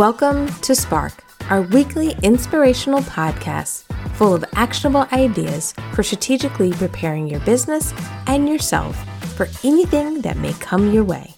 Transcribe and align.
Welcome 0.00 0.48
to 0.62 0.74
Spark, 0.74 1.12
our 1.50 1.60
weekly 1.60 2.16
inspirational 2.22 3.00
podcast 3.00 3.82
full 4.14 4.34
of 4.34 4.42
actionable 4.54 5.06
ideas 5.12 5.74
for 5.92 6.02
strategically 6.02 6.72
preparing 6.72 7.28
your 7.28 7.40
business 7.40 7.92
and 8.26 8.48
yourself 8.48 8.96
for 9.36 9.46
anything 9.62 10.22
that 10.22 10.38
may 10.38 10.54
come 10.54 10.90
your 10.90 11.04
way. 11.04 11.34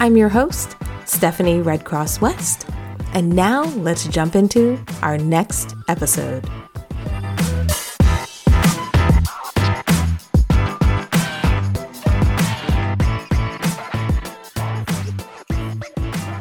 I'm 0.00 0.16
your 0.16 0.30
host, 0.30 0.76
Stephanie 1.04 1.60
Red 1.60 1.84
Cross 1.84 2.22
West, 2.22 2.66
and 3.12 3.28
now 3.28 3.64
let's 3.74 4.08
jump 4.08 4.34
into 4.34 4.82
our 5.02 5.18
next 5.18 5.74
episode. 5.86 6.48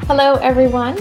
Hello, 0.07 0.35
everyone 0.35 0.97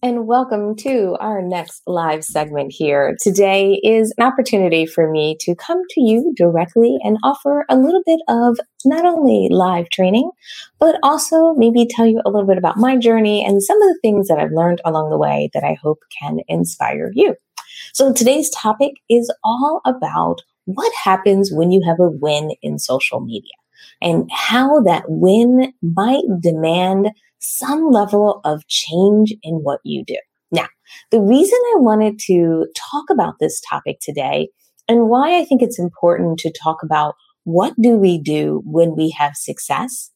and 0.00 0.28
welcome 0.28 0.76
to 0.76 1.16
our 1.18 1.42
next 1.42 1.82
live 1.88 2.22
segment 2.22 2.72
here. 2.72 3.16
Today 3.20 3.80
is 3.82 4.14
an 4.16 4.24
opportunity 4.24 4.86
for 4.86 5.10
me 5.10 5.36
to 5.40 5.56
come 5.56 5.82
to 5.90 6.00
you 6.00 6.32
directly 6.36 6.98
and 7.02 7.18
offer 7.24 7.64
a 7.68 7.76
little 7.76 8.02
bit 8.06 8.20
of 8.28 8.58
not 8.84 9.04
only 9.04 9.48
live 9.50 9.90
training, 9.90 10.30
but 10.78 10.96
also 11.02 11.52
maybe 11.54 11.84
tell 11.84 12.06
you 12.06 12.22
a 12.24 12.30
little 12.30 12.46
bit 12.46 12.58
about 12.58 12.76
my 12.76 12.96
journey 12.96 13.44
and 13.44 13.60
some 13.60 13.80
of 13.82 13.88
the 13.88 13.98
things 14.00 14.28
that 14.28 14.38
I've 14.38 14.52
learned 14.52 14.80
along 14.84 15.10
the 15.10 15.18
way 15.18 15.50
that 15.52 15.64
I 15.64 15.76
hope 15.82 15.98
can 16.20 16.38
inspire 16.46 17.10
you. 17.12 17.34
So 17.92 18.12
today's 18.12 18.50
topic 18.50 18.92
is 19.10 19.32
all 19.42 19.80
about 19.84 20.42
what 20.66 20.92
happens 21.02 21.50
when 21.52 21.72
you 21.72 21.82
have 21.84 21.98
a 21.98 22.10
win 22.10 22.52
in 22.62 22.78
social 22.78 23.18
media 23.18 23.54
and 24.00 24.30
how 24.32 24.80
that 24.82 25.04
win 25.08 25.72
might 25.82 26.24
demand 26.40 27.10
some 27.38 27.90
level 27.90 28.40
of 28.44 28.66
change 28.68 29.34
in 29.42 29.56
what 29.56 29.80
you 29.84 30.04
do. 30.06 30.16
Now, 30.50 30.68
the 31.10 31.20
reason 31.20 31.58
I 31.74 31.78
wanted 31.78 32.18
to 32.26 32.66
talk 32.74 33.04
about 33.10 33.34
this 33.38 33.60
topic 33.60 33.98
today 34.00 34.48
and 34.88 35.08
why 35.08 35.38
I 35.38 35.44
think 35.44 35.62
it's 35.62 35.78
important 35.78 36.38
to 36.40 36.52
talk 36.52 36.82
about 36.82 37.14
what 37.44 37.74
do 37.80 37.96
we 37.96 38.18
do 38.20 38.62
when 38.64 38.96
we 38.96 39.10
have 39.10 39.34
success 39.34 40.10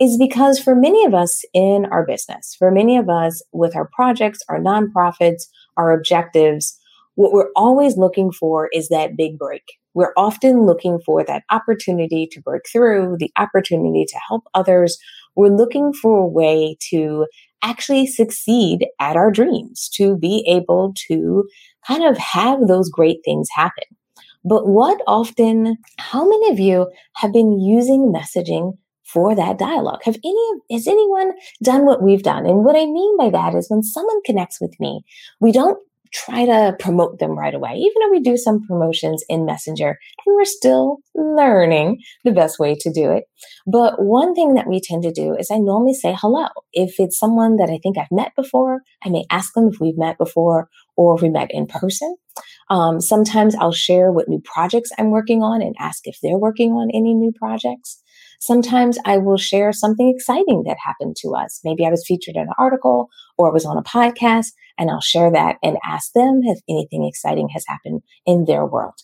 is 0.00 0.16
because 0.16 0.58
for 0.58 0.74
many 0.74 1.04
of 1.04 1.12
us 1.12 1.42
in 1.52 1.86
our 1.90 2.06
business, 2.06 2.56
for 2.58 2.70
many 2.70 2.96
of 2.96 3.08
us 3.08 3.42
with 3.52 3.76
our 3.76 3.88
projects, 3.92 4.40
our 4.48 4.58
nonprofits, 4.58 5.42
our 5.76 5.92
objectives, 5.92 6.78
what 7.14 7.32
we're 7.32 7.50
always 7.56 7.96
looking 7.96 8.32
for 8.32 8.68
is 8.72 8.88
that 8.88 9.16
big 9.16 9.38
break. 9.38 9.62
We're 9.94 10.12
often 10.16 10.64
looking 10.64 11.00
for 11.04 11.24
that 11.24 11.42
opportunity 11.50 12.28
to 12.32 12.40
break 12.40 12.62
through, 12.70 13.16
the 13.18 13.32
opportunity 13.36 14.04
to 14.06 14.20
help 14.28 14.44
others, 14.54 14.98
we're 15.36 15.48
looking 15.48 15.92
for 15.92 16.18
a 16.18 16.26
way 16.26 16.76
to 16.90 17.26
actually 17.62 18.06
succeed 18.06 18.86
at 19.00 19.16
our 19.16 19.30
dreams, 19.30 19.88
to 19.94 20.16
be 20.16 20.44
able 20.48 20.94
to 21.08 21.44
kind 21.86 22.04
of 22.04 22.16
have 22.18 22.66
those 22.66 22.88
great 22.88 23.18
things 23.24 23.48
happen. 23.54 23.84
But 24.44 24.66
what 24.66 25.00
often, 25.06 25.76
how 25.98 26.26
many 26.26 26.50
of 26.50 26.58
you 26.58 26.90
have 27.16 27.32
been 27.32 27.60
using 27.60 28.12
messaging 28.12 28.76
for 29.04 29.34
that 29.34 29.58
dialogue? 29.58 30.00
Have 30.04 30.16
any, 30.24 30.50
has 30.70 30.86
anyone 30.86 31.32
done 31.62 31.84
what 31.84 32.02
we've 32.02 32.22
done? 32.22 32.46
And 32.46 32.64
what 32.64 32.76
I 32.76 32.86
mean 32.86 33.16
by 33.18 33.28
that 33.30 33.54
is 33.54 33.68
when 33.68 33.82
someone 33.82 34.22
connects 34.24 34.60
with 34.60 34.78
me, 34.80 35.02
we 35.40 35.52
don't 35.52 35.78
try 36.12 36.44
to 36.44 36.76
promote 36.78 37.18
them 37.18 37.38
right 37.38 37.54
away, 37.54 37.74
even 37.74 37.94
though 38.00 38.10
we 38.10 38.20
do 38.20 38.36
some 38.36 38.66
promotions 38.66 39.24
in 39.28 39.44
Messenger 39.44 39.88
and 40.26 40.36
we're 40.36 40.44
still 40.44 40.98
learning 41.14 41.98
the 42.24 42.32
best 42.32 42.58
way 42.58 42.74
to 42.80 42.92
do 42.92 43.10
it. 43.10 43.24
But 43.66 44.02
one 44.02 44.34
thing 44.34 44.54
that 44.54 44.66
we 44.66 44.80
tend 44.80 45.02
to 45.04 45.12
do 45.12 45.34
is 45.34 45.50
I 45.50 45.58
normally 45.58 45.94
say 45.94 46.14
hello. 46.18 46.48
If 46.72 46.96
it's 46.98 47.18
someone 47.18 47.56
that 47.56 47.70
I 47.70 47.78
think 47.82 47.96
I've 47.96 48.10
met 48.10 48.32
before, 48.36 48.82
I 49.04 49.08
may 49.08 49.24
ask 49.30 49.54
them 49.54 49.68
if 49.68 49.80
we've 49.80 49.98
met 49.98 50.18
before 50.18 50.68
or 50.96 51.14
if 51.14 51.22
we 51.22 51.28
met 51.28 51.50
in 51.50 51.66
person. 51.66 52.16
Um, 52.68 53.00
sometimes 53.00 53.54
I'll 53.54 53.72
share 53.72 54.12
what 54.12 54.28
new 54.28 54.40
projects 54.40 54.90
I'm 54.98 55.10
working 55.10 55.42
on 55.42 55.62
and 55.62 55.74
ask 55.78 56.06
if 56.06 56.18
they're 56.22 56.38
working 56.38 56.72
on 56.72 56.90
any 56.90 57.14
new 57.14 57.32
projects. 57.32 57.99
Sometimes 58.40 58.98
I 59.04 59.18
will 59.18 59.36
share 59.36 59.70
something 59.72 60.12
exciting 60.14 60.64
that 60.66 60.78
happened 60.84 61.16
to 61.20 61.34
us. 61.34 61.60
Maybe 61.62 61.84
I 61.84 61.90
was 61.90 62.04
featured 62.06 62.36
in 62.36 62.42
an 62.42 62.54
article 62.58 63.08
or 63.36 63.52
was 63.52 63.66
on 63.66 63.76
a 63.76 63.82
podcast 63.82 64.48
and 64.78 64.90
I'll 64.90 65.02
share 65.02 65.30
that 65.30 65.56
and 65.62 65.76
ask 65.84 66.12
them 66.14 66.40
if 66.44 66.58
anything 66.68 67.04
exciting 67.04 67.50
has 67.50 67.64
happened 67.68 68.00
in 68.24 68.46
their 68.46 68.64
world. 68.64 68.94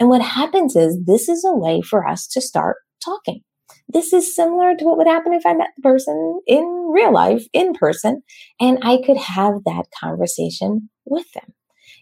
And 0.00 0.08
what 0.08 0.22
happens 0.22 0.76
is 0.76 0.98
this 1.04 1.28
is 1.28 1.44
a 1.44 1.54
way 1.54 1.82
for 1.82 2.06
us 2.06 2.26
to 2.28 2.40
start 2.40 2.76
talking. 3.04 3.42
This 3.88 4.12
is 4.12 4.34
similar 4.34 4.74
to 4.74 4.84
what 4.84 4.96
would 4.96 5.06
happen 5.06 5.34
if 5.34 5.44
I 5.44 5.52
met 5.52 5.70
the 5.76 5.82
person 5.82 6.40
in 6.46 6.64
real 6.90 7.12
life, 7.12 7.44
in 7.52 7.74
person, 7.74 8.22
and 8.60 8.78
I 8.82 8.98
could 9.04 9.16
have 9.16 9.64
that 9.64 9.84
conversation 10.00 10.88
with 11.04 11.30
them. 11.32 11.52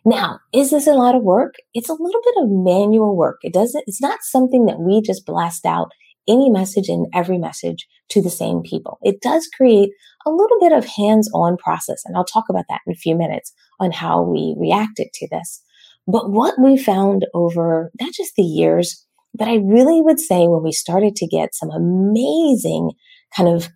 Now, 0.05 0.39
is 0.53 0.71
this 0.71 0.87
a 0.87 0.95
lot 0.95 1.15
of 1.15 1.23
work? 1.23 1.55
It's 1.73 1.89
a 1.89 1.95
little 1.95 2.21
bit 2.25 2.35
of 2.43 2.51
manual 2.51 3.17
work. 3.17 3.39
It 3.43 3.53
doesn't, 3.53 3.85
it's 3.87 4.03
not 4.03 4.21
something 4.23 4.67
that 4.67 4.81
we 4.81 5.03
just 5.03 5.27
blast 5.27 5.67
out 5.67 5.93
any 6.29 6.51
message 6.51 6.89
and 6.89 7.07
every 7.15 7.39
message 7.39 7.87
to 8.11 8.23
the 8.23 8.31
same 8.31 8.63
people. 8.63 8.99
It 9.03 9.21
does 9.21 9.49
create 9.57 9.91
a 10.27 10.31
little 10.31 10.59
bit 10.61 10.73
of 10.73 10.85
hands-on 10.85 11.57
process. 11.57 12.03
And 12.05 12.17
I'll 12.17 12.25
talk 12.25 12.45
about 12.49 12.65
that 12.69 12.81
in 12.87 12.93
a 12.93 12.97
few 12.97 13.17
minutes 13.17 13.53
on 13.81 13.93
how 13.93 14.23
we 14.23 14.55
reacted 14.59 15.09
to 15.15 15.29
this. 15.31 15.63
But 16.07 16.31
what 16.31 16.55
we 16.59 16.77
found 16.77 17.27
over 17.35 17.91
not 18.01 18.13
just 18.13 18.35
the 18.37 18.43
years, 18.43 19.07
but 19.35 19.49
I 19.49 19.57
really 19.57 20.01
would 20.01 20.21
say 20.21 20.47
when 20.47 20.63
we 20.63 20.73
started 20.73 21.17
to 21.17 21.27
get 21.27 21.55
some 21.55 21.71
amazing 21.71 22.93
kind 23.37 23.49
of 23.49 23.69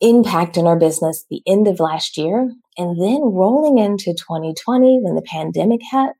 impact 0.00 0.56
in 0.56 0.66
our 0.66 0.78
business 0.78 1.24
the 1.30 1.42
end 1.46 1.68
of 1.68 1.78
last 1.78 2.16
year 2.16 2.50
and 2.76 3.00
then 3.00 3.20
rolling 3.22 3.78
into 3.78 4.12
2020 4.12 5.00
when 5.02 5.14
the 5.14 5.22
pandemic 5.22 5.80
hit, 5.88 6.10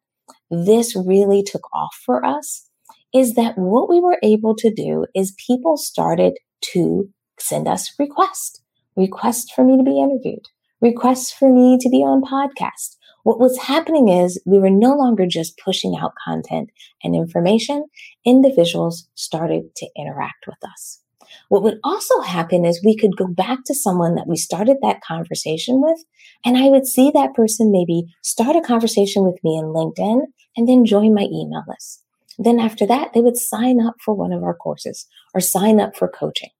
this 0.50 0.94
really 0.94 1.42
took 1.42 1.62
off 1.74 1.96
for 2.06 2.24
us 2.24 2.68
is 3.14 3.34
that 3.34 3.56
what 3.56 3.88
we 3.88 4.00
were 4.00 4.18
able 4.22 4.54
to 4.56 4.72
do 4.72 5.06
is 5.14 5.34
people 5.46 5.76
started 5.76 6.34
to 6.72 7.08
send 7.38 7.68
us 7.68 7.92
requests, 7.98 8.62
requests 8.96 9.52
for 9.52 9.64
me 9.64 9.76
to 9.76 9.82
be 9.82 10.00
interviewed, 10.00 10.46
requests 10.80 11.32
for 11.32 11.52
me 11.52 11.78
to 11.80 11.88
be 11.88 11.98
on 11.98 12.22
podcast. 12.22 12.96
What 13.24 13.38
was 13.38 13.56
happening 13.58 14.08
is 14.08 14.42
we 14.46 14.58
were 14.58 14.70
no 14.70 14.94
longer 14.94 15.26
just 15.26 15.58
pushing 15.58 15.96
out 15.96 16.12
content 16.24 16.70
and 17.04 17.14
information. 17.14 17.84
Individuals 18.24 19.08
started 19.14 19.76
to 19.76 19.88
interact 19.96 20.46
with 20.46 20.58
us. 20.64 21.00
What 21.48 21.62
would 21.62 21.78
also 21.84 22.20
happen 22.20 22.64
is 22.64 22.82
we 22.84 22.96
could 22.96 23.16
go 23.16 23.26
back 23.26 23.60
to 23.66 23.74
someone 23.74 24.16
that 24.16 24.26
we 24.26 24.36
started 24.36 24.78
that 24.82 25.02
conversation 25.02 25.80
with, 25.80 25.98
and 26.44 26.56
I 26.56 26.68
would 26.68 26.86
see 26.86 27.10
that 27.12 27.34
person 27.34 27.70
maybe 27.70 28.04
start 28.22 28.56
a 28.56 28.60
conversation 28.60 29.24
with 29.24 29.38
me 29.44 29.56
in 29.56 29.66
LinkedIn 29.66 30.22
and 30.56 30.68
then 30.68 30.84
join 30.84 31.14
my 31.14 31.22
email 31.22 31.62
list. 31.68 32.02
Then 32.38 32.58
after 32.58 32.86
that, 32.86 33.12
they 33.12 33.20
would 33.20 33.36
sign 33.36 33.80
up 33.80 33.96
for 34.04 34.14
one 34.14 34.32
of 34.32 34.42
our 34.42 34.54
courses 34.54 35.06
or 35.34 35.40
sign 35.40 35.80
up 35.80 35.96
for 35.96 36.08
coaching. 36.08 36.50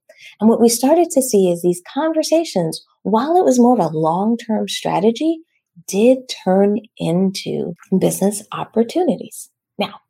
And 0.41 0.49
what 0.49 0.61
we 0.61 0.69
started 0.69 1.11
to 1.11 1.23
see 1.23 1.51
is 1.51 1.63
these 1.63 1.83
conversations, 1.93 2.85
while 3.03 3.37
it 3.37 3.45
was 3.45 3.59
more 3.59 3.79
of 3.79 3.85
a 3.85 3.97
long-term 3.97 4.69
strategy, 4.69 5.41
did 5.89 6.19
turn 6.45 6.79
into 6.99 7.75
business 7.99 8.43
opportunities. 8.53 9.51
Now, 9.79 10.01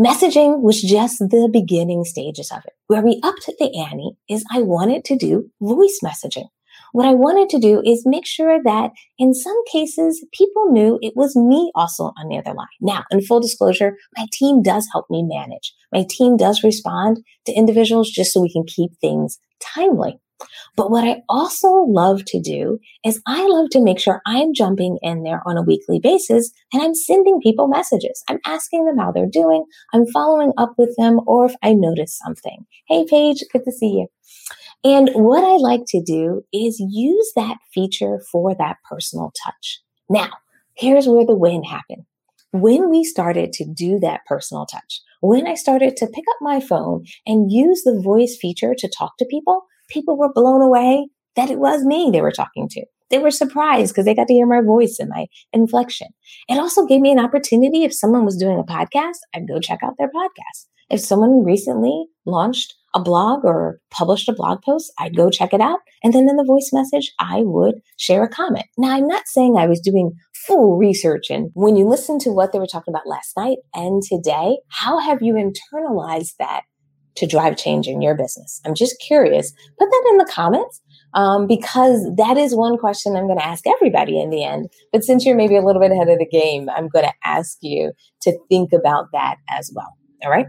messaging 0.00 0.60
was 0.60 0.80
just 0.80 1.18
the 1.18 1.48
beginning 1.52 2.04
stages 2.04 2.50
of 2.50 2.58
it. 2.66 2.72
Where 2.86 3.02
we 3.02 3.20
upped 3.22 3.50
the 3.58 3.76
ante 3.76 4.12
is 4.28 4.44
I 4.52 4.62
wanted 4.62 5.04
to 5.06 5.16
do 5.16 5.50
voice 5.60 5.98
messaging. 6.02 6.48
What 6.96 7.04
I 7.04 7.12
wanted 7.12 7.50
to 7.50 7.58
do 7.58 7.82
is 7.84 8.04
make 8.06 8.24
sure 8.24 8.58
that 8.64 8.92
in 9.18 9.34
some 9.34 9.60
cases, 9.70 10.24
people 10.32 10.70
knew 10.70 10.98
it 11.02 11.12
was 11.14 11.36
me 11.36 11.70
also 11.74 12.04
on 12.04 12.28
the 12.30 12.38
other 12.38 12.54
line. 12.54 12.66
Now, 12.80 13.04
in 13.10 13.20
full 13.20 13.38
disclosure, 13.38 13.98
my 14.16 14.24
team 14.32 14.62
does 14.62 14.88
help 14.90 15.04
me 15.10 15.22
manage. 15.22 15.74
My 15.92 16.06
team 16.08 16.38
does 16.38 16.64
respond 16.64 17.18
to 17.44 17.52
individuals 17.52 18.10
just 18.10 18.32
so 18.32 18.40
we 18.40 18.50
can 18.50 18.64
keep 18.64 18.92
things 18.98 19.38
timely. 19.60 20.18
But 20.74 20.90
what 20.90 21.04
I 21.04 21.20
also 21.28 21.68
love 21.68 22.24
to 22.28 22.40
do 22.40 22.78
is 23.04 23.20
I 23.26 23.46
love 23.46 23.68
to 23.72 23.82
make 23.82 23.98
sure 23.98 24.22
I'm 24.26 24.54
jumping 24.54 24.96
in 25.02 25.22
there 25.22 25.42
on 25.44 25.58
a 25.58 25.62
weekly 25.62 26.00
basis 26.02 26.50
and 26.72 26.82
I'm 26.82 26.94
sending 26.94 27.40
people 27.42 27.68
messages. 27.68 28.22
I'm 28.26 28.40
asking 28.46 28.86
them 28.86 28.96
how 28.96 29.12
they're 29.12 29.28
doing. 29.30 29.66
I'm 29.92 30.06
following 30.06 30.54
up 30.56 30.72
with 30.78 30.94
them 30.96 31.20
or 31.26 31.44
if 31.44 31.54
I 31.62 31.74
notice 31.74 32.18
something. 32.24 32.64
Hey, 32.88 33.04
Paige, 33.06 33.44
good 33.52 33.64
to 33.66 33.72
see 33.72 33.88
you. 33.88 34.06
And 34.86 35.10
what 35.14 35.42
I 35.42 35.56
like 35.56 35.82
to 35.88 36.00
do 36.00 36.42
is 36.52 36.78
use 36.78 37.32
that 37.34 37.56
feature 37.74 38.20
for 38.30 38.54
that 38.54 38.76
personal 38.88 39.32
touch. 39.44 39.80
Now, 40.08 40.30
here's 40.76 41.08
where 41.08 41.26
the 41.26 41.34
win 41.34 41.64
happened. 41.64 42.04
When 42.52 42.88
we 42.88 43.02
started 43.02 43.52
to 43.54 43.64
do 43.64 43.98
that 43.98 44.20
personal 44.26 44.64
touch, 44.64 45.00
when 45.20 45.48
I 45.48 45.54
started 45.54 45.96
to 45.96 46.06
pick 46.06 46.24
up 46.30 46.36
my 46.40 46.60
phone 46.60 47.02
and 47.26 47.50
use 47.50 47.82
the 47.82 48.00
voice 48.00 48.38
feature 48.40 48.76
to 48.78 48.88
talk 48.96 49.16
to 49.18 49.26
people, 49.28 49.62
people 49.90 50.16
were 50.16 50.32
blown 50.32 50.62
away 50.62 51.08
that 51.34 51.50
it 51.50 51.58
was 51.58 51.84
me 51.84 52.10
they 52.12 52.22
were 52.22 52.30
talking 52.30 52.68
to. 52.70 52.86
They 53.10 53.18
were 53.18 53.32
surprised 53.32 53.92
because 53.92 54.04
they 54.04 54.14
got 54.14 54.28
to 54.28 54.34
hear 54.34 54.46
my 54.46 54.60
voice 54.60 54.98
and 55.00 55.10
my 55.10 55.26
inflection. 55.52 56.10
It 56.48 56.58
also 56.58 56.86
gave 56.86 57.00
me 57.00 57.10
an 57.10 57.18
opportunity. 57.18 57.82
If 57.82 57.92
someone 57.92 58.24
was 58.24 58.36
doing 58.36 58.60
a 58.60 58.62
podcast, 58.62 59.18
I'd 59.34 59.48
go 59.48 59.58
check 59.58 59.80
out 59.82 59.94
their 59.98 60.10
podcast. 60.10 60.66
If 60.90 61.00
someone 61.00 61.44
recently 61.44 62.06
launched 62.24 62.74
a 62.96 63.02
blog 63.02 63.44
or 63.44 63.78
published 63.90 64.28
a 64.28 64.32
blog 64.32 64.62
post, 64.62 64.90
I'd 64.98 65.14
go 65.14 65.28
check 65.28 65.52
it 65.52 65.60
out. 65.60 65.80
And 66.02 66.14
then 66.14 66.28
in 66.30 66.36
the 66.36 66.44
voice 66.44 66.70
message, 66.72 67.12
I 67.20 67.42
would 67.42 67.74
share 67.98 68.24
a 68.24 68.28
comment. 68.28 68.64
Now, 68.78 68.96
I'm 68.96 69.06
not 69.06 69.24
saying 69.26 69.56
I 69.56 69.66
was 69.66 69.80
doing 69.80 70.12
full 70.46 70.78
research. 70.78 71.28
And 71.28 71.50
when 71.52 71.76
you 71.76 71.86
listen 71.86 72.18
to 72.20 72.30
what 72.30 72.52
they 72.52 72.58
were 72.58 72.66
talking 72.66 72.92
about 72.92 73.06
last 73.06 73.36
night 73.36 73.58
and 73.74 74.02
today, 74.02 74.56
how 74.68 74.98
have 74.98 75.20
you 75.20 75.34
internalized 75.34 76.36
that 76.38 76.62
to 77.16 77.26
drive 77.26 77.58
change 77.58 77.86
in 77.86 78.00
your 78.00 78.14
business? 78.14 78.62
I'm 78.64 78.74
just 78.74 78.96
curious. 79.06 79.52
Put 79.78 79.90
that 79.90 80.06
in 80.10 80.16
the 80.16 80.30
comments 80.32 80.80
um, 81.12 81.46
because 81.46 82.08
that 82.16 82.38
is 82.38 82.56
one 82.56 82.78
question 82.78 83.14
I'm 83.14 83.26
going 83.26 83.38
to 83.38 83.46
ask 83.46 83.66
everybody 83.66 84.18
in 84.18 84.30
the 84.30 84.42
end. 84.42 84.70
But 84.90 85.04
since 85.04 85.26
you're 85.26 85.36
maybe 85.36 85.56
a 85.56 85.62
little 85.62 85.82
bit 85.82 85.92
ahead 85.92 86.08
of 86.08 86.18
the 86.18 86.26
game, 86.26 86.70
I'm 86.70 86.88
going 86.88 87.04
to 87.04 87.14
ask 87.24 87.58
you 87.60 87.92
to 88.22 88.38
think 88.48 88.72
about 88.72 89.08
that 89.12 89.36
as 89.50 89.70
well. 89.74 89.92
All 90.24 90.30
right. 90.30 90.46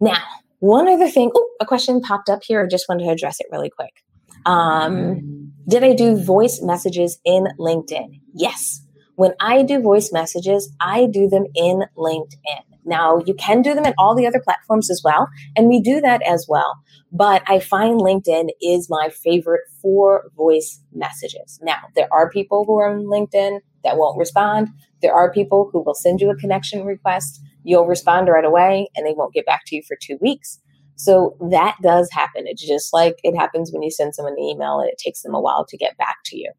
Now, 0.00 0.22
one 0.60 0.88
other 0.88 1.08
thing. 1.08 1.30
Oh, 1.34 1.48
a 1.60 1.66
question 1.66 2.00
popped 2.00 2.28
up 2.28 2.42
here. 2.42 2.62
I 2.62 2.66
just 2.66 2.88
wanted 2.88 3.04
to 3.04 3.10
address 3.10 3.40
it 3.40 3.46
really 3.50 3.70
quick. 3.70 4.04
Um, 4.46 5.52
did 5.68 5.84
I 5.84 5.94
do 5.94 6.16
voice 6.16 6.60
messages 6.62 7.18
in 7.24 7.48
LinkedIn? 7.58 8.20
Yes. 8.34 8.82
When 9.16 9.32
I 9.40 9.62
do 9.62 9.80
voice 9.80 10.10
messages, 10.12 10.72
I 10.80 11.06
do 11.06 11.28
them 11.28 11.46
in 11.54 11.84
LinkedIn. 11.96 12.62
Now, 12.84 13.20
you 13.26 13.34
can 13.34 13.60
do 13.60 13.74
them 13.74 13.84
in 13.84 13.92
all 13.98 14.14
the 14.14 14.26
other 14.26 14.40
platforms 14.40 14.90
as 14.90 15.02
well, 15.04 15.28
and 15.56 15.68
we 15.68 15.80
do 15.80 16.00
that 16.00 16.22
as 16.22 16.46
well. 16.48 16.76
But 17.12 17.42
I 17.46 17.60
find 17.60 18.00
LinkedIn 18.00 18.48
is 18.62 18.88
my 18.88 19.10
favorite 19.10 19.62
for 19.82 20.30
voice 20.36 20.80
messages. 20.94 21.58
Now, 21.62 21.80
there 21.94 22.08
are 22.12 22.30
people 22.30 22.64
who 22.64 22.78
are 22.78 22.90
on 22.90 23.04
LinkedIn 23.04 23.60
that 23.84 23.98
won't 23.98 24.18
respond. 24.18 24.68
There 25.02 25.12
are 25.12 25.30
people 25.30 25.68
who 25.72 25.82
will 25.82 25.94
send 25.94 26.20
you 26.20 26.30
a 26.30 26.36
connection 26.36 26.84
request. 26.84 27.42
You'll 27.68 27.86
respond 27.86 28.28
right 28.28 28.46
away 28.46 28.88
and 28.96 29.06
they 29.06 29.12
won't 29.12 29.34
get 29.34 29.44
back 29.44 29.64
to 29.66 29.76
you 29.76 29.82
for 29.86 29.94
two 30.00 30.16
weeks. 30.22 30.58
So 30.96 31.36
that 31.50 31.76
does 31.82 32.08
happen. 32.10 32.44
It's 32.46 32.66
just 32.66 32.94
like 32.94 33.16
it 33.22 33.36
happens 33.36 33.70
when 33.70 33.82
you 33.82 33.90
send 33.90 34.14
someone 34.14 34.32
an 34.32 34.42
email 34.42 34.80
and 34.80 34.88
it 34.88 34.96
takes 34.96 35.20
them 35.20 35.34
a 35.34 35.40
while 35.40 35.66
to 35.66 35.76
get 35.76 35.98
back 35.98 36.16
to 36.26 36.38
you. 36.38 36.50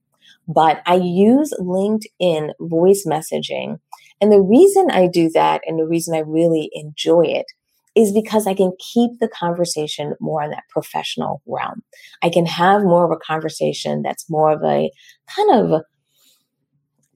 But 0.48 0.84
I 0.86 0.98
use 0.98 1.52
LinkedIn 1.60 2.52
voice 2.60 3.06
messaging. 3.08 3.80
And 4.22 4.32
the 4.32 4.40
reason 4.40 4.92
I 4.92 5.08
do 5.08 5.32
that 5.32 5.62
and 5.66 5.80
the 5.80 5.88
reason 5.88 6.16
I 6.16 6.20
really 6.20 6.70
enjoy 6.74 7.24
it 7.26 7.48
is 7.96 8.14
because 8.14 8.46
I 8.46 8.54
can 8.54 8.72
keep 8.94 9.20
the 9.20 9.28
conversation 9.28 10.14
more 10.20 10.44
in 10.44 10.52
that 10.52 10.70
professional 10.70 11.42
realm. 11.48 11.82
I 12.22 12.30
can 12.30 12.46
have 12.46 12.84
more 12.84 13.04
of 13.04 13.12
a 13.12 13.18
conversation 13.18 14.04
that's 14.04 14.30
more 14.30 14.52
of 14.52 14.64
a 14.64 14.92
kind 15.36 15.52
of 15.52 15.82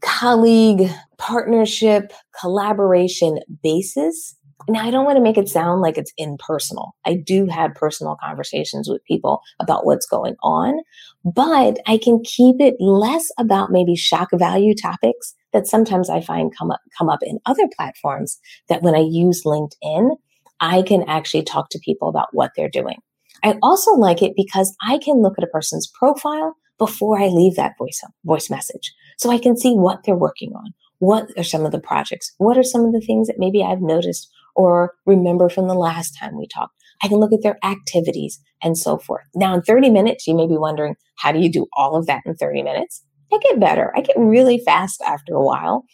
colleague, 0.04 0.90
partnership, 1.18 2.12
collaboration 2.40 3.40
basis. 3.64 4.36
Now, 4.70 4.86
I 4.86 4.92
don't 4.92 5.06
want 5.06 5.18
to 5.18 5.24
make 5.24 5.38
it 5.38 5.50
sound 5.50 5.82
like 5.82 5.98
it's 5.98 6.14
impersonal. 6.18 6.96
I 7.06 7.16
do 7.16 7.48
have 7.48 7.76
personal 7.76 8.18
conversations 8.24 8.88
with 8.88 9.04
people 9.06 9.42
about 9.60 9.86
what's 9.86 10.06
going 10.06 10.36
on, 10.42 10.80
but 11.26 11.80
I 11.86 11.98
can 11.98 12.22
keep 12.24 12.58
it 12.60 12.76
less 12.80 13.30
about 13.38 13.72
maybe 13.72 13.96
shock 13.96 14.30
value 14.34 14.74
topics 14.74 15.34
that 15.52 15.68
sometimes 15.68 16.10
I 16.10 16.22
find 16.22 16.56
come 16.56 16.72
up, 16.72 16.80
come 16.98 17.10
up 17.10 17.20
in 17.24 17.40
other 17.46 17.68
platforms 17.76 18.40
that 18.70 18.82
when 18.82 18.96
I 18.96 19.06
use 19.10 19.44
LinkedIn, 19.46 20.16
I 20.60 20.82
can 20.82 21.04
actually 21.08 21.44
talk 21.44 21.70
to 21.72 21.80
people 21.84 22.08
about 22.08 22.30
what 22.32 22.52
they're 22.56 22.70
doing. 22.70 22.98
I 23.44 23.58
also 23.62 23.92
like 23.92 24.22
it 24.22 24.34
because 24.36 24.76
I 24.82 24.98
can 24.98 25.22
look 25.22 25.34
at 25.38 25.44
a 25.44 25.48
person's 25.48 25.92
profile 26.00 26.56
before 26.78 27.20
I 27.22 27.28
leave 27.28 27.56
that 27.56 27.74
voice, 27.78 28.02
voice 28.26 28.50
message. 28.50 28.94
So 29.24 29.32
I 29.32 29.38
can 29.38 29.56
see 29.56 29.72
what 29.72 30.04
they're 30.04 30.18
working 30.18 30.52
on. 30.54 30.74
What 31.00 31.30
are 31.38 31.46
some 31.46 31.66
of 31.66 31.72
the 31.72 31.80
projects? 31.80 32.34
What 32.40 32.58
are 32.58 32.64
some 32.64 32.84
of 32.84 32.92
the 32.92 33.00
things 33.00 33.28
that 33.28 33.40
maybe 33.40 33.64
I've 33.64 33.82
noticed 33.82 34.30
or 34.54 34.96
remember 35.06 35.48
from 35.48 35.70
the 35.70 35.76
last 35.76 36.18
time 36.20 36.38
we 36.38 36.46
talked? 36.46 36.74
I 37.02 37.08
can 37.08 37.20
look 37.20 37.32
at 37.32 37.42
their 37.42 37.58
activities 37.64 38.42
and 38.62 38.78
so 38.78 38.98
forth. 38.98 39.24
Now, 39.34 39.54
in 39.54 39.62
30 39.62 39.92
minutes, 39.92 40.28
you 40.28 40.36
may 40.36 40.46
be 40.46 40.58
wondering, 40.58 40.98
how 41.16 41.32
do 41.32 41.40
you 41.40 41.50
do 41.50 41.68
all 41.78 41.96
of 41.96 42.06
that 42.08 42.24
in 42.26 42.36
30 42.36 42.64
minutes? 42.64 43.02
I 43.32 43.38
get 43.38 43.62
better. 43.62 43.94
I 43.96 44.02
get 44.02 44.18
really 44.20 44.62
fast 44.66 45.02
after 45.08 45.34
a 45.36 45.42
while 45.42 45.86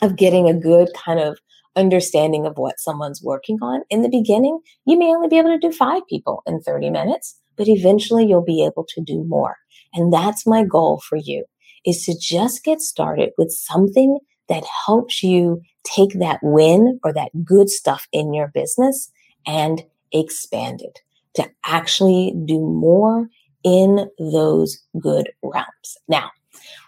of 0.00 0.16
getting 0.16 0.48
a 0.48 0.58
good 0.58 0.88
kind 0.96 1.20
of 1.20 1.38
understanding 1.76 2.46
of 2.46 2.56
what 2.56 2.80
someone's 2.80 3.22
working 3.22 3.58
on. 3.60 3.82
In 3.90 4.00
the 4.00 4.08
beginning, 4.08 4.58
you 4.86 4.98
may 4.98 5.14
only 5.14 5.28
be 5.28 5.36
able 5.36 5.50
to 5.50 5.58
do 5.58 5.70
five 5.70 6.00
people 6.08 6.42
in 6.46 6.62
30 6.62 6.88
minutes, 6.88 7.38
but 7.58 7.68
eventually 7.68 8.24
you'll 8.26 8.42
be 8.42 8.64
able 8.64 8.86
to 8.94 9.02
do 9.02 9.22
more. 9.28 9.56
And 9.92 10.10
that's 10.10 10.46
my 10.46 10.64
goal 10.64 11.02
for 11.06 11.16
you 11.16 11.44
is 11.84 12.04
to 12.04 12.16
just 12.18 12.64
get 12.64 12.80
started 12.80 13.30
with 13.38 13.50
something 13.50 14.18
that 14.48 14.64
helps 14.86 15.22
you 15.22 15.60
take 15.84 16.18
that 16.18 16.40
win 16.42 16.98
or 17.04 17.12
that 17.12 17.30
good 17.44 17.68
stuff 17.68 18.06
in 18.12 18.32
your 18.32 18.48
business 18.48 19.10
and 19.46 19.84
expand 20.12 20.80
it 20.82 21.00
to 21.34 21.50
actually 21.66 22.34
do 22.46 22.60
more 22.60 23.28
in 23.64 24.08
those 24.18 24.78
good 25.00 25.30
realms. 25.42 25.98
Now, 26.08 26.30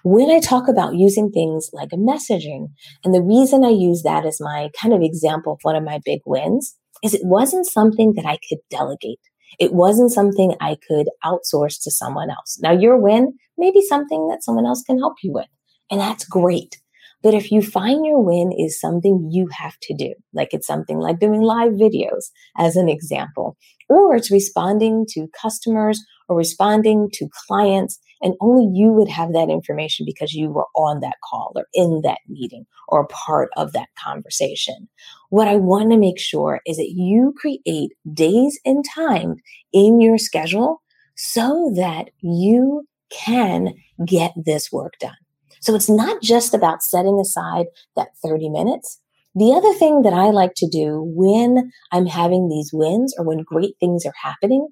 when 0.02 0.30
I 0.30 0.40
talk 0.40 0.68
about 0.68 0.94
using 0.94 1.30
things 1.30 1.70
like 1.72 1.90
messaging, 1.90 2.68
and 3.04 3.12
the 3.14 3.22
reason 3.22 3.64
I 3.64 3.70
use 3.70 4.02
that 4.02 4.24
as 4.24 4.40
my 4.40 4.70
kind 4.80 4.94
of 4.94 5.02
example 5.02 5.54
of 5.54 5.58
one 5.62 5.76
of 5.76 5.82
my 5.82 6.00
big 6.04 6.20
wins 6.24 6.76
is 7.02 7.14
it 7.14 7.24
wasn't 7.24 7.66
something 7.66 8.14
that 8.14 8.24
I 8.24 8.38
could 8.48 8.58
delegate. 8.70 9.20
It 9.58 9.72
wasn't 9.72 10.12
something 10.12 10.54
I 10.60 10.76
could 10.86 11.08
outsource 11.24 11.82
to 11.82 11.90
someone 11.90 12.30
else. 12.30 12.58
Now, 12.62 12.72
your 12.72 12.96
win 13.00 13.34
may 13.56 13.70
be 13.70 13.82
something 13.82 14.28
that 14.28 14.42
someone 14.42 14.66
else 14.66 14.82
can 14.82 14.98
help 14.98 15.14
you 15.22 15.32
with, 15.32 15.48
and 15.90 16.00
that's 16.00 16.24
great. 16.24 16.76
But 17.22 17.34
if 17.34 17.50
you 17.50 17.62
find 17.62 18.04
your 18.04 18.20
win 18.22 18.52
is 18.56 18.78
something 18.78 19.30
you 19.32 19.48
have 19.50 19.74
to 19.82 19.94
do, 19.94 20.14
like 20.32 20.50
it's 20.52 20.66
something 20.66 20.98
like 20.98 21.18
doing 21.18 21.40
live 21.40 21.72
videos 21.72 22.30
as 22.56 22.76
an 22.76 22.88
example, 22.88 23.56
or 23.88 24.14
it's 24.14 24.30
responding 24.30 25.06
to 25.10 25.26
customers 25.40 26.00
or 26.28 26.36
responding 26.36 27.08
to 27.14 27.28
clients 27.48 27.98
and 28.22 28.34
only 28.40 28.68
you 28.72 28.92
would 28.92 29.08
have 29.08 29.32
that 29.32 29.50
information 29.50 30.06
because 30.06 30.32
you 30.32 30.50
were 30.50 30.66
on 30.74 31.00
that 31.00 31.16
call 31.28 31.52
or 31.54 31.66
in 31.74 32.00
that 32.02 32.18
meeting 32.28 32.66
or 32.88 33.06
part 33.08 33.50
of 33.56 33.72
that 33.72 33.88
conversation. 34.02 34.88
What 35.30 35.48
I 35.48 35.56
want 35.56 35.90
to 35.90 35.98
make 35.98 36.18
sure 36.18 36.60
is 36.66 36.76
that 36.76 36.92
you 36.94 37.34
create 37.36 37.92
days 38.12 38.58
and 38.64 38.84
time 38.94 39.36
in 39.72 40.00
your 40.00 40.18
schedule 40.18 40.82
so 41.16 41.72
that 41.76 42.10
you 42.20 42.86
can 43.10 43.74
get 44.04 44.32
this 44.36 44.70
work 44.72 44.94
done. 45.00 45.16
So 45.60 45.74
it's 45.74 45.90
not 45.90 46.22
just 46.22 46.54
about 46.54 46.82
setting 46.82 47.18
aside 47.20 47.66
that 47.96 48.08
30 48.24 48.50
minutes. 48.50 49.00
The 49.34 49.52
other 49.52 49.74
thing 49.74 50.02
that 50.02 50.14
I 50.14 50.30
like 50.30 50.54
to 50.56 50.68
do 50.68 51.02
when 51.14 51.70
I'm 51.92 52.06
having 52.06 52.48
these 52.48 52.70
wins 52.72 53.14
or 53.18 53.24
when 53.26 53.42
great 53.42 53.74
things 53.78 54.06
are 54.06 54.14
happening 54.22 54.68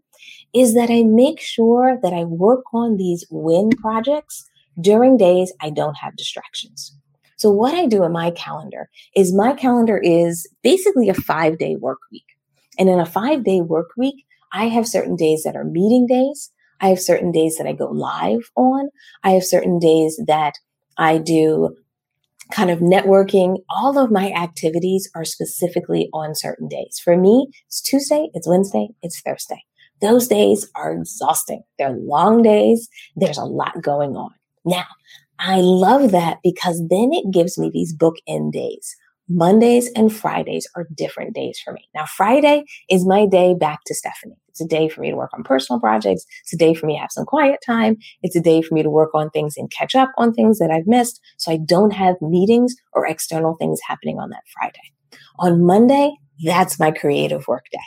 is 0.54 0.74
that 0.74 0.90
I 0.90 1.02
make 1.02 1.40
sure 1.40 1.98
that 2.02 2.12
I 2.12 2.24
work 2.24 2.64
on 2.72 2.96
these 2.96 3.26
win 3.30 3.70
projects 3.70 4.48
during 4.80 5.16
days 5.16 5.52
I 5.60 5.70
don't 5.70 5.96
have 5.96 6.16
distractions. 6.16 6.96
So 7.36 7.50
what 7.50 7.74
I 7.74 7.86
do 7.86 8.04
in 8.04 8.12
my 8.12 8.30
calendar 8.30 8.88
is 9.14 9.34
my 9.34 9.52
calendar 9.52 9.98
is 9.98 10.48
basically 10.62 11.08
a 11.08 11.14
five 11.14 11.58
day 11.58 11.76
work 11.76 11.98
week. 12.10 12.24
And 12.78 12.88
in 12.88 12.98
a 12.98 13.06
five 13.06 13.44
day 13.44 13.60
work 13.60 13.88
week, 13.96 14.24
I 14.52 14.68
have 14.68 14.86
certain 14.86 15.16
days 15.16 15.42
that 15.44 15.56
are 15.56 15.64
meeting 15.64 16.06
days. 16.06 16.50
I 16.80 16.88
have 16.88 17.00
certain 17.00 17.32
days 17.32 17.56
that 17.58 17.66
I 17.66 17.72
go 17.72 17.86
live 17.90 18.50
on. 18.56 18.88
I 19.22 19.30
have 19.30 19.44
certain 19.44 19.78
days 19.78 20.20
that 20.26 20.54
I 20.96 21.18
do 21.18 21.76
kind 22.52 22.70
of 22.70 22.78
networking. 22.78 23.56
All 23.70 23.98
of 23.98 24.10
my 24.10 24.30
activities 24.32 25.10
are 25.14 25.24
specifically 25.24 26.08
on 26.12 26.34
certain 26.34 26.68
days. 26.68 27.00
For 27.02 27.16
me, 27.16 27.48
it's 27.66 27.80
Tuesday, 27.80 28.28
it's 28.34 28.48
Wednesday, 28.48 28.88
it's 29.02 29.20
Thursday. 29.20 29.64
Those 30.00 30.28
days 30.28 30.68
are 30.74 30.92
exhausting. 30.92 31.62
They're 31.78 31.92
long 31.92 32.42
days. 32.42 32.88
There's 33.16 33.38
a 33.38 33.44
lot 33.44 33.82
going 33.82 34.16
on. 34.16 34.30
Now, 34.64 34.86
I 35.38 35.60
love 35.60 36.10
that 36.12 36.38
because 36.42 36.82
then 36.88 37.10
it 37.12 37.32
gives 37.32 37.58
me 37.58 37.70
these 37.72 37.96
bookend 37.96 38.52
days. 38.52 38.96
Mondays 39.28 39.90
and 39.96 40.14
Fridays 40.14 40.68
are 40.76 40.86
different 40.94 41.34
days 41.34 41.58
for 41.64 41.72
me. 41.72 41.88
Now, 41.94 42.04
Friday 42.04 42.64
is 42.90 43.06
my 43.06 43.26
day 43.26 43.54
back 43.54 43.80
to 43.86 43.94
Stephanie. 43.94 44.36
It's 44.48 44.60
a 44.60 44.66
day 44.66 44.88
for 44.88 45.00
me 45.00 45.10
to 45.10 45.16
work 45.16 45.30
on 45.32 45.42
personal 45.42 45.80
projects. 45.80 46.26
It's 46.42 46.52
a 46.52 46.58
day 46.58 46.74
for 46.74 46.86
me 46.86 46.94
to 46.94 47.00
have 47.00 47.10
some 47.10 47.24
quiet 47.24 47.60
time. 47.64 47.96
It's 48.22 48.36
a 48.36 48.40
day 48.40 48.62
for 48.62 48.74
me 48.74 48.82
to 48.82 48.90
work 48.90 49.10
on 49.14 49.30
things 49.30 49.56
and 49.56 49.70
catch 49.70 49.94
up 49.94 50.10
on 50.18 50.32
things 50.32 50.58
that 50.58 50.70
I've 50.70 50.86
missed. 50.86 51.20
So 51.38 51.50
I 51.50 51.56
don't 51.56 51.92
have 51.92 52.16
meetings 52.20 52.76
or 52.92 53.06
external 53.06 53.56
things 53.56 53.80
happening 53.88 54.18
on 54.18 54.30
that 54.30 54.44
Friday. 54.52 54.92
On 55.38 55.64
Monday, 55.64 56.14
that's 56.44 56.78
my 56.78 56.90
creative 56.90 57.48
work 57.48 57.64
day. 57.72 57.80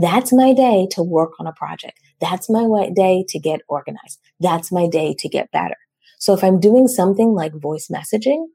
That's 0.00 0.32
my 0.32 0.52
day 0.52 0.88
to 0.92 1.02
work 1.02 1.32
on 1.38 1.46
a 1.46 1.52
project. 1.52 1.98
That's 2.20 2.50
my 2.50 2.90
day 2.94 3.24
to 3.28 3.38
get 3.38 3.60
organized. 3.68 4.20
That's 4.40 4.72
my 4.72 4.88
day 4.88 5.14
to 5.18 5.28
get 5.28 5.50
better. 5.52 5.76
So 6.18 6.34
if 6.34 6.42
I'm 6.42 6.60
doing 6.60 6.88
something 6.88 7.32
like 7.32 7.52
voice 7.54 7.88
messaging, 7.88 8.46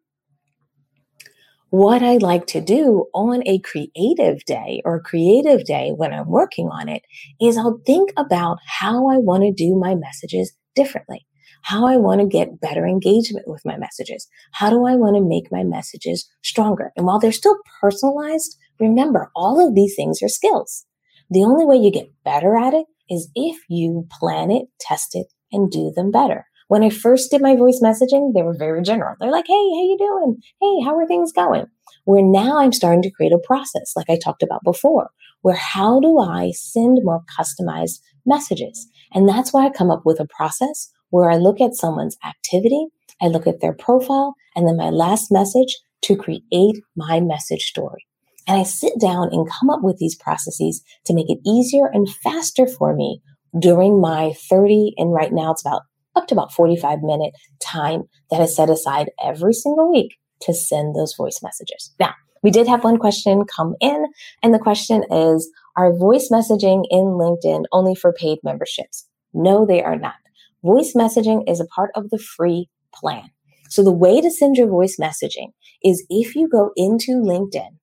what 1.70 2.04
I 2.04 2.18
like 2.18 2.48
to 2.48 2.60
do 2.60 3.06
on 3.14 3.44
a 3.48 3.60
creative 3.60 4.44
day 4.46 4.82
or 4.84 5.02
creative 5.02 5.64
day 5.64 5.92
when 5.96 6.14
I'm 6.14 6.28
working 6.28 6.68
on 6.68 6.90
it 6.90 7.04
is 7.40 7.58
I'll 7.58 7.80
think 7.86 8.12
about 8.18 8.58
how 8.68 9.08
I 9.10 9.18
want 9.18 9.44
to 9.44 9.54
do 9.54 9.80
my 9.80 9.96
messages 9.96 10.52
differently, 10.76 11.26
how 11.62 11.88
I 11.88 11.96
want 11.96 12.20
to 12.20 12.28
get 12.28 12.60
better 12.60 12.86
engagement 12.86 13.48
with 13.48 13.64
my 13.64 13.78
messages. 13.78 14.28
How 14.52 14.70
do 14.70 14.86
I 14.86 14.96
want 14.96 15.16
to 15.16 15.24
make 15.24 15.50
my 15.50 15.64
messages 15.64 16.30
stronger? 16.44 16.92
And 16.98 17.06
while 17.06 17.20
they're 17.20 17.32
still 17.32 17.58
personalized, 17.80 18.58
remember 18.78 19.32
all 19.34 19.66
of 19.66 19.74
these 19.74 19.96
things 19.96 20.22
are 20.22 20.28
skills. 20.28 20.86
The 21.32 21.46
only 21.46 21.64
way 21.64 21.78
you 21.78 21.92
get 21.92 22.12
better 22.26 22.58
at 22.58 22.74
it 22.74 22.86
is 23.10 23.32
if 23.36 23.58
you 23.70 24.06
plan 24.20 24.52
it, 24.52 24.66
test 24.82 25.16
it, 25.16 25.28
and 25.52 25.72
do 25.72 25.94
them 25.96 26.12
better. 26.12 26.46
When 26.68 26.84
I 26.84 26.90
first 26.90 27.32
did 27.32 27.42
my 27.42 27.56
voice 27.56 27.80
messaging, 27.82 28.34
they 28.34 28.42
were 28.42 28.56
very 28.58 28.82
general. 28.82 29.16
They're 29.18 29.32
like, 29.32 29.48
hey, 29.48 29.54
how 29.54 29.82
you 29.82 29.98
doing? 29.98 30.38
Hey, 30.62 30.84
how 30.84 30.98
are 30.98 31.08
things 31.08 31.32
going? 31.32 31.68
Where 32.04 32.22
now 32.22 32.60
I'm 32.60 32.74
starting 32.74 33.02
to 33.04 33.12
create 33.12 33.32
a 33.32 33.40
process, 33.48 33.94
like 33.96 34.10
I 34.10 34.18
talked 34.22 34.44
about 34.44 34.66
before, 34.66 35.12
where 35.42 35.56
how 35.56 36.02
do 36.02 36.20
I 36.20 36.52
send 36.54 37.00
more 37.04 37.22
customized 37.40 38.02
messages? 38.26 38.90
And 39.14 39.28
that's 39.28 39.54
why 39.54 39.66
I 39.66 39.70
come 39.70 39.90
up 39.90 40.02
with 40.04 40.20
a 40.20 40.28
process 40.28 40.92
where 41.12 41.32
I 41.32 41.38
look 41.38 41.62
at 41.62 41.76
someone's 41.76 42.18
activity, 42.26 42.88
I 43.22 43.28
look 43.28 43.48
at 43.48 43.62
their 43.62 43.74
profile, 43.74 44.36
and 44.54 44.68
then 44.68 44.76
my 44.76 44.90
last 44.90 45.32
message 45.32 45.78
to 46.04 46.18
create 46.18 46.82
my 46.98 47.22
message 47.22 47.64
story. 47.64 48.06
And 48.51 48.60
I 48.60 48.63
sit 48.63 49.00
down 49.00 49.29
and 49.31 49.50
come 49.50 49.70
up 49.70 49.79
with 49.81 49.98
these 49.98 50.17
processes 50.17 50.84
to 51.05 51.13
make 51.13 51.29
it 51.29 51.39
easier 51.48 51.86
and 51.86 52.13
faster 52.22 52.67
for 52.67 52.93
me 52.93 53.22
during 53.58 54.01
my 54.01 54.34
30, 54.50 54.93
and 54.98 55.13
right 55.13 55.31
now 55.31 55.53
it's 55.53 55.65
about 55.65 55.84
up 56.17 56.27
to 56.27 56.36
about 56.36 56.51
45 56.51 57.00
minute 57.01 57.31
time 57.62 58.01
that 58.29 58.41
is 58.41 58.53
set 58.53 58.70
aside 58.70 59.10
every 59.24 59.53
single 59.53 59.89
week 59.89 60.17
to 60.41 60.53
send 60.53 60.98
those 60.98 61.15
voice 61.15 61.39
messages. 61.41 61.96
Now, 61.98 62.13
we 62.43 62.51
did 62.51 62.67
have 62.67 62.84
one 62.84 62.98
question 62.98 63.46
come 63.46 63.75
in, 63.79 64.08
and 64.43 64.53
the 64.53 64.60
question 64.60 65.05
is 65.10 65.50
Are 65.77 65.96
voice 65.96 66.27
messaging 66.29 66.84
in 66.89 67.05
LinkedIn 67.05 67.63
only 67.72 67.96
for 67.96 68.12
paid 68.12 68.39
memberships? 68.43 69.08
No, 69.34 69.65
they 69.65 69.81
are 69.81 69.96
not. 69.96 70.15
Voice 70.62 70.91
messaging 70.93 71.50
is 71.50 71.62
a 71.62 71.67
part 71.74 71.91
of 71.96 72.10
the 72.10 72.20
free 72.20 72.67
plan. 72.93 73.29
So, 73.70 73.81
the 73.81 73.93
way 73.93 74.20
to 74.20 74.29
send 74.29 74.58
your 74.58 74.67
voice 74.67 74.98
messaging 75.00 75.53
is 75.81 76.05
if 76.10 76.36
you 76.36 76.50
go 76.50 76.72
into 76.75 77.13
LinkedIn 77.13 77.77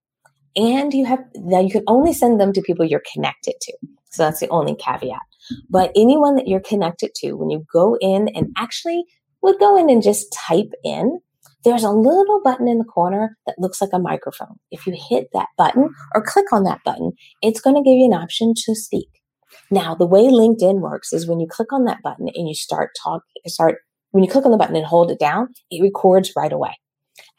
and 0.57 0.93
you 0.93 1.05
have, 1.05 1.21
now 1.35 1.61
you 1.61 1.71
can 1.71 1.85
only 1.87 2.13
send 2.13 2.41
them 2.41 2.53
to 2.53 2.63
people 2.63 2.85
you're 2.85 3.03
connected 3.13 3.55
to. 3.61 3.73
So, 4.11 4.25
that's 4.25 4.41
the 4.41 4.49
only 4.49 4.75
caveat. 4.75 5.19
But 5.71 5.93
anyone 5.95 6.37
that 6.37 6.49
you're 6.49 6.61
connected 6.61 7.11
to, 7.17 7.33
when 7.35 7.51
you 7.51 7.65
go 7.73 7.97
in 8.01 8.29
and 8.35 8.49
actually 8.57 9.05
would 9.43 9.59
go 9.59 9.77
in 9.77 9.91
and 9.91 10.03
just 10.03 10.33
type 10.33 10.73
in, 10.85 11.21
there's 11.65 11.85
a 11.85 11.91
little 11.91 12.41
button 12.43 12.69
in 12.69 12.79
the 12.79 12.85
corner 12.85 13.37
that 13.47 13.59
looks 13.59 13.81
like 13.81 13.91
a 13.93 13.99
microphone. 13.99 14.57
If 14.71 14.87
you 14.87 14.97
hit 14.97 15.29
that 15.33 15.49
button 15.57 15.91
or 16.15 16.23
click 16.23 16.47
on 16.53 16.65
that 16.65 16.81
button, 16.85 17.13
it's 17.43 17.61
going 17.61 17.77
to 17.77 17.83
give 17.83 17.99
you 17.99 18.07
an 18.07 18.15
option 18.19 18.55
to 18.65 18.75
speak. 18.75 19.09
Now, 19.71 19.95
the 19.95 20.07
way 20.07 20.25
LinkedIn 20.29 20.81
works 20.81 21.13
is 21.13 21.29
when 21.29 21.41
you 21.41 21.47
click 21.49 21.73
on 21.73 21.85
that 21.85 22.03
button 22.03 22.29
and 22.35 22.49
you 22.49 22.55
start 22.55 22.91
talking, 23.03 23.23
start, 23.47 23.77
when 24.13 24.25
you 24.25 24.31
click 24.31 24.45
on 24.45 24.51
the 24.51 24.57
button 24.57 24.77
and 24.77 24.87
hold 24.87 25.11
it 25.11 25.19
down, 25.19 25.49
it 25.71 25.83
records 25.83 26.33
right 26.37 26.53
away. 26.53 26.77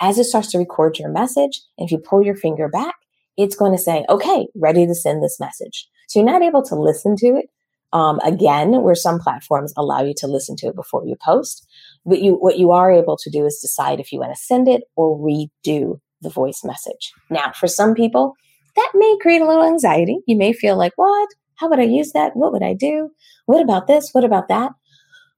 As 0.01 0.17
it 0.17 0.25
starts 0.25 0.51
to 0.51 0.57
record 0.57 0.97
your 0.97 1.09
message, 1.09 1.61
if 1.77 1.91
you 1.91 1.97
pull 1.97 2.23
your 2.23 2.35
finger 2.35 2.67
back, 2.69 2.95
it's 3.37 3.55
going 3.55 3.71
to 3.71 3.77
say, 3.77 4.05
okay, 4.09 4.47
ready 4.55 4.85
to 4.85 4.95
send 4.95 5.23
this 5.23 5.39
message. 5.39 5.87
So 6.07 6.19
you're 6.19 6.31
not 6.31 6.41
able 6.41 6.63
to 6.63 6.75
listen 6.75 7.15
to 7.17 7.27
it, 7.37 7.49
um, 7.93 8.19
again, 8.19 8.81
where 8.81 8.95
some 8.95 9.19
platforms 9.19 9.73
allow 9.77 10.01
you 10.01 10.13
to 10.17 10.27
listen 10.27 10.55
to 10.57 10.67
it 10.67 10.75
before 10.75 11.05
you 11.05 11.15
post. 11.23 11.67
But 12.05 12.21
you, 12.21 12.33
what 12.35 12.57
you 12.57 12.71
are 12.71 12.91
able 12.91 13.17
to 13.17 13.29
do 13.29 13.45
is 13.45 13.59
decide 13.59 13.99
if 13.99 14.11
you 14.11 14.19
want 14.19 14.33
to 14.33 14.41
send 14.41 14.67
it 14.67 14.83
or 14.95 15.17
redo 15.17 15.99
the 16.21 16.29
voice 16.29 16.63
message. 16.63 17.13
Now, 17.29 17.51
for 17.53 17.67
some 17.67 17.93
people, 17.93 18.35
that 18.75 18.91
may 18.95 19.17
create 19.21 19.41
a 19.41 19.47
little 19.47 19.63
anxiety. 19.63 20.19
You 20.27 20.37
may 20.37 20.53
feel 20.53 20.77
like, 20.77 20.93
what? 20.95 21.29
How 21.55 21.69
would 21.69 21.79
I 21.79 21.83
use 21.83 22.13
that? 22.13 22.35
What 22.35 22.53
would 22.53 22.63
I 22.63 22.73
do? 22.73 23.09
What 23.45 23.61
about 23.61 23.87
this? 23.87 24.09
What 24.13 24.23
about 24.23 24.47
that? 24.47 24.71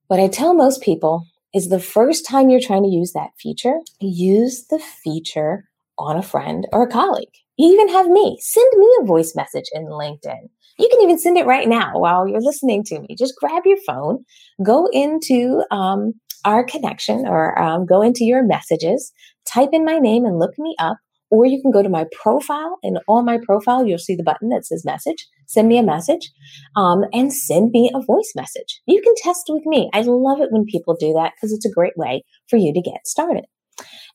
What 0.08 0.20
I 0.20 0.28
tell 0.28 0.54
most 0.54 0.82
people 0.82 1.26
is 1.54 1.70
the 1.70 1.80
first 1.80 2.26
time 2.26 2.50
you're 2.50 2.62
trying 2.62 2.84
to 2.84 2.90
use 2.90 3.14
that 3.14 3.32
feature, 3.40 3.76
use 4.00 4.66
the 4.70 4.80
feature 4.80 5.66
on 5.98 6.18
a 6.18 6.24
friend 6.24 6.68
or 6.72 6.84
a 6.84 6.92
colleague. 6.92 7.34
You 7.58 7.74
even 7.74 7.90
have 7.90 8.08
me. 8.08 8.38
Send 8.42 8.70
me 8.78 8.88
a 9.02 9.06
voice 9.06 9.36
message 9.36 9.66
in 9.74 9.86
LinkedIn. 9.86 10.50
You 10.80 10.90
can 10.90 11.02
even 11.02 11.20
send 11.20 11.38
it 11.38 11.46
right 11.46 11.68
now 11.68 12.00
while 12.00 12.28
you're 12.28 12.42
listening 12.42 12.84
to 12.86 13.00
me. 13.00 13.16
Just 13.18 13.36
grab 13.38 13.64
your 13.66 13.78
phone, 13.86 14.24
go 14.64 14.88
into 14.92 15.64
um, 15.70 16.14
our 16.46 16.64
connection 16.64 17.28
or 17.28 17.60
um, 17.62 17.86
go 17.86 18.02
into 18.02 18.24
your 18.24 18.44
messages, 18.44 19.12
type 19.46 19.70
in 19.74 19.86
my 19.86 20.00
name 20.00 20.26
and 20.26 20.40
look 20.40 20.58
me 20.58 20.76
up. 20.80 20.98
Or 21.32 21.46
you 21.46 21.62
can 21.62 21.72
go 21.72 21.82
to 21.82 21.90
my 21.90 22.06
profile, 22.22 22.78
and 22.84 23.00
on 23.08 23.26
my 23.26 23.40
profile, 23.44 23.86
you'll 23.86 23.98
see 23.98 24.16
the 24.16 24.24
button 24.24 24.50
that 24.50 24.66
says 24.66 24.86
message. 24.86 25.28
Send 25.48 25.68
me 25.68 25.78
a 25.78 25.84
message 25.84 26.30
um, 26.76 27.04
and 27.14 27.34
send 27.34 27.72
me 27.72 27.90
a 27.94 28.02
voice 28.02 28.34
message. 28.36 28.82
You 28.86 29.02
can 29.02 29.14
test 29.18 29.46
with 29.50 29.66
me. 29.66 29.90
I 29.94 30.02
love 30.02 30.42
it 30.42 30.52
when 30.52 30.66
people 30.66 30.96
do 31.00 31.14
that 31.14 31.34
because 31.36 31.54
it's 31.54 31.66
a 31.66 31.72
great 31.72 31.98
way 31.98 32.24
for 32.50 32.58
you 32.58 32.74
to 32.74 32.82
get 32.82 33.08
started. 33.08 33.46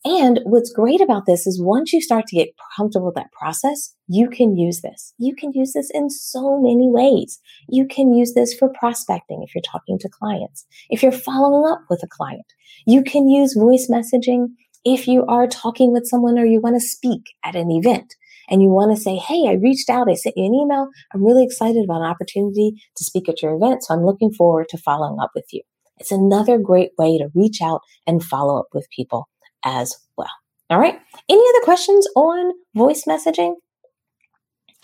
And 0.04 0.40
what's 0.44 0.70
great 0.70 1.00
about 1.00 1.26
this 1.26 1.46
is 1.46 1.60
once 1.60 1.92
you 1.92 2.00
start 2.00 2.26
to 2.28 2.36
get 2.36 2.50
comfortable 2.76 3.06
with 3.06 3.16
that 3.16 3.32
process, 3.32 3.94
you 4.06 4.28
can 4.28 4.56
use 4.56 4.80
this. 4.82 5.12
You 5.18 5.34
can 5.34 5.52
use 5.52 5.72
this 5.72 5.90
in 5.92 6.10
so 6.10 6.60
many 6.60 6.88
ways. 6.88 7.40
You 7.68 7.86
can 7.86 8.12
use 8.12 8.34
this 8.34 8.54
for 8.54 8.68
prospecting 8.78 9.42
if 9.42 9.54
you're 9.54 9.62
talking 9.62 9.98
to 9.98 10.08
clients, 10.08 10.64
if 10.90 11.02
you're 11.02 11.12
following 11.12 11.70
up 11.70 11.80
with 11.90 12.02
a 12.04 12.08
client. 12.08 12.46
You 12.86 13.02
can 13.02 13.28
use 13.28 13.56
voice 13.58 13.88
messaging 13.90 14.48
if 14.86 15.08
you 15.08 15.26
are 15.26 15.48
talking 15.48 15.92
with 15.92 16.06
someone 16.06 16.38
or 16.38 16.46
you 16.46 16.60
want 16.60 16.76
to 16.76 16.80
speak 16.80 17.34
at 17.44 17.56
an 17.56 17.72
event 17.72 18.14
and 18.48 18.62
you 18.62 18.68
want 18.68 18.96
to 18.96 19.02
say, 19.02 19.16
Hey, 19.16 19.48
I 19.48 19.54
reached 19.54 19.90
out. 19.90 20.08
I 20.08 20.14
sent 20.14 20.36
you 20.36 20.46
an 20.46 20.54
email. 20.54 20.88
I'm 21.12 21.24
really 21.24 21.44
excited 21.44 21.84
about 21.84 22.02
an 22.02 22.08
opportunity 22.08 22.80
to 22.96 23.04
speak 23.04 23.28
at 23.28 23.42
your 23.42 23.56
event. 23.56 23.82
So 23.82 23.92
I'm 23.92 24.06
looking 24.06 24.32
forward 24.32 24.68
to 24.68 24.78
following 24.78 25.18
up 25.20 25.32
with 25.34 25.46
you. 25.52 25.62
It's 25.98 26.12
another 26.12 26.56
great 26.56 26.92
way 26.98 27.18
to 27.18 27.30
reach 27.34 27.60
out 27.60 27.80
and 28.06 28.22
follow 28.22 28.60
up 28.60 28.68
with 28.72 28.86
people 28.94 29.28
as 29.64 29.96
well. 30.16 30.30
All 30.70 30.78
right. 30.78 30.98
Any 31.28 31.42
other 31.48 31.64
questions 31.64 32.06
on 32.14 32.52
voice 32.76 33.04
messaging? 33.08 33.54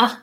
Ah, 0.01 0.21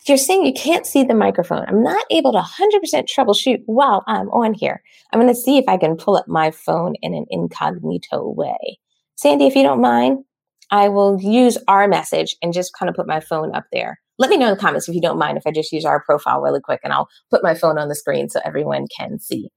if 0.00 0.08
you're 0.08 0.16
saying 0.16 0.46
you 0.46 0.54
can't 0.54 0.86
see 0.86 1.04
the 1.04 1.14
microphone. 1.14 1.66
I'm 1.68 1.82
not 1.82 2.04
able 2.10 2.32
to 2.32 2.38
100% 2.40 3.06
troubleshoot 3.06 3.62
while 3.66 4.04
I'm 4.06 4.30
on 4.30 4.54
here. 4.54 4.82
I'm 5.12 5.20
going 5.20 5.32
to 5.32 5.38
see 5.38 5.58
if 5.58 5.64
I 5.68 5.76
can 5.76 5.96
pull 5.96 6.16
up 6.16 6.28
my 6.28 6.50
phone 6.50 6.94
in 7.02 7.12
an 7.12 7.26
incognito 7.28 8.26
way. 8.30 8.78
Sandy, 9.18 9.48
if 9.48 9.56
you 9.56 9.64
don't 9.64 9.80
mind, 9.80 10.24
I 10.70 10.88
will 10.88 11.20
use 11.20 11.58
our 11.66 11.88
message 11.88 12.36
and 12.40 12.52
just 12.52 12.72
kind 12.72 12.88
of 12.88 12.94
put 12.94 13.08
my 13.08 13.18
phone 13.18 13.52
up 13.52 13.64
there. 13.72 13.98
Let 14.16 14.30
me 14.30 14.36
know 14.36 14.46
in 14.46 14.54
the 14.54 14.60
comments 14.60 14.88
if 14.88 14.94
you 14.94 15.00
don't 15.00 15.18
mind 15.18 15.36
if 15.36 15.42
I 15.44 15.50
just 15.50 15.72
use 15.72 15.84
our 15.84 16.00
profile 16.04 16.40
really 16.40 16.60
quick 16.60 16.80
and 16.84 16.92
I'll 16.92 17.08
put 17.28 17.42
my 17.42 17.54
phone 17.54 17.78
on 17.78 17.88
the 17.88 17.96
screen 17.96 18.28
so 18.28 18.40
everyone 18.44 18.86
can 18.96 19.18
see. 19.18 19.50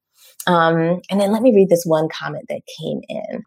Um, 0.47 1.01
and 1.11 1.21
then 1.21 1.31
let 1.31 1.43
me 1.43 1.53
read 1.53 1.69
this 1.69 1.83
one 1.85 2.09
comment 2.09 2.45
that 2.49 2.61
came 2.79 3.01
in. 3.07 3.43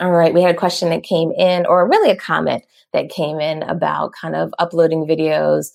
All 0.00 0.12
right, 0.12 0.32
we 0.32 0.40
had 0.40 0.54
a 0.54 0.58
question 0.58 0.88
that 0.88 1.02
came 1.02 1.30
in, 1.32 1.66
or 1.66 1.86
really 1.86 2.10
a 2.10 2.16
comment 2.16 2.64
that 2.94 3.10
came 3.10 3.38
in 3.38 3.62
about 3.64 4.14
kind 4.18 4.34
of 4.34 4.54
uploading 4.58 5.06
videos 5.06 5.66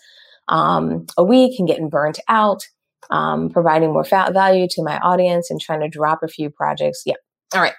um, 0.47 1.05
a 1.15 1.23
week 1.23 1.59
and 1.59 1.67
getting 1.67 1.89
burnt 1.89 2.17
out, 2.27 2.67
um, 3.11 3.51
providing 3.51 3.93
more 3.93 4.03
value 4.03 4.67
to 4.71 4.81
my 4.81 4.97
audience 4.97 5.51
and 5.51 5.61
trying 5.61 5.81
to 5.81 5.87
drop 5.87 6.23
a 6.23 6.27
few 6.27 6.49
projects. 6.49 7.03
Yeah. 7.05 7.13
All 7.53 7.61
right. 7.61 7.75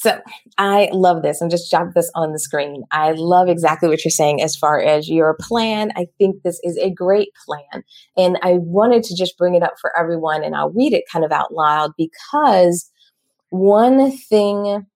So 0.00 0.18
I 0.56 0.88
love 0.94 1.20
this. 1.20 1.42
I'm 1.42 1.50
just 1.50 1.70
drop 1.70 1.88
this 1.94 2.10
on 2.14 2.32
the 2.32 2.38
screen. 2.38 2.84
I 2.90 3.12
love 3.12 3.50
exactly 3.50 3.86
what 3.86 4.02
you're 4.02 4.10
saying 4.10 4.40
as 4.40 4.56
far 4.56 4.80
as 4.80 5.10
your 5.10 5.36
plan. 5.38 5.92
I 5.94 6.06
think 6.16 6.36
this 6.42 6.58
is 6.62 6.78
a 6.78 6.90
great 6.90 7.28
plan. 7.44 7.84
And 8.16 8.38
I 8.42 8.54
wanted 8.54 9.02
to 9.04 9.14
just 9.14 9.36
bring 9.36 9.54
it 9.56 9.62
up 9.62 9.74
for 9.78 9.92
everyone 9.98 10.42
and 10.42 10.56
I'll 10.56 10.70
read 10.70 10.94
it 10.94 11.04
kind 11.12 11.22
of 11.22 11.32
out 11.32 11.52
loud 11.52 11.90
because 11.98 12.90
one 13.50 14.10
thing 14.10 14.86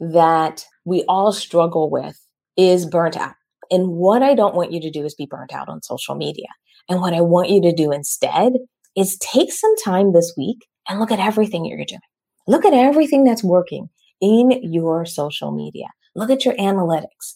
that 0.00 0.64
we 0.86 1.04
all 1.10 1.30
struggle 1.30 1.90
with 1.90 2.18
is 2.56 2.86
burnt 2.86 3.18
out. 3.18 3.34
And 3.70 3.88
what 3.88 4.22
I 4.22 4.34
don't 4.34 4.54
want 4.54 4.72
you 4.72 4.80
to 4.80 4.90
do 4.90 5.04
is 5.04 5.14
be 5.14 5.26
burnt 5.26 5.52
out 5.52 5.68
on 5.68 5.82
social 5.82 6.14
media. 6.14 6.48
And 6.88 7.02
what 7.02 7.12
I 7.12 7.20
want 7.20 7.50
you 7.50 7.60
to 7.60 7.74
do 7.74 7.92
instead 7.92 8.54
is 8.96 9.18
take 9.18 9.52
some 9.52 9.74
time 9.84 10.14
this 10.14 10.32
week 10.38 10.66
and 10.88 11.00
look 11.00 11.12
at 11.12 11.20
everything 11.20 11.66
you're 11.66 11.84
doing. 11.84 12.00
Look 12.46 12.64
at 12.64 12.72
everything 12.72 13.24
that's 13.24 13.44
working 13.44 13.90
in 14.24 14.72
your 14.72 15.04
social 15.04 15.52
media. 15.52 15.86
Look 16.14 16.30
at 16.30 16.44
your 16.44 16.54
analytics. 16.54 17.34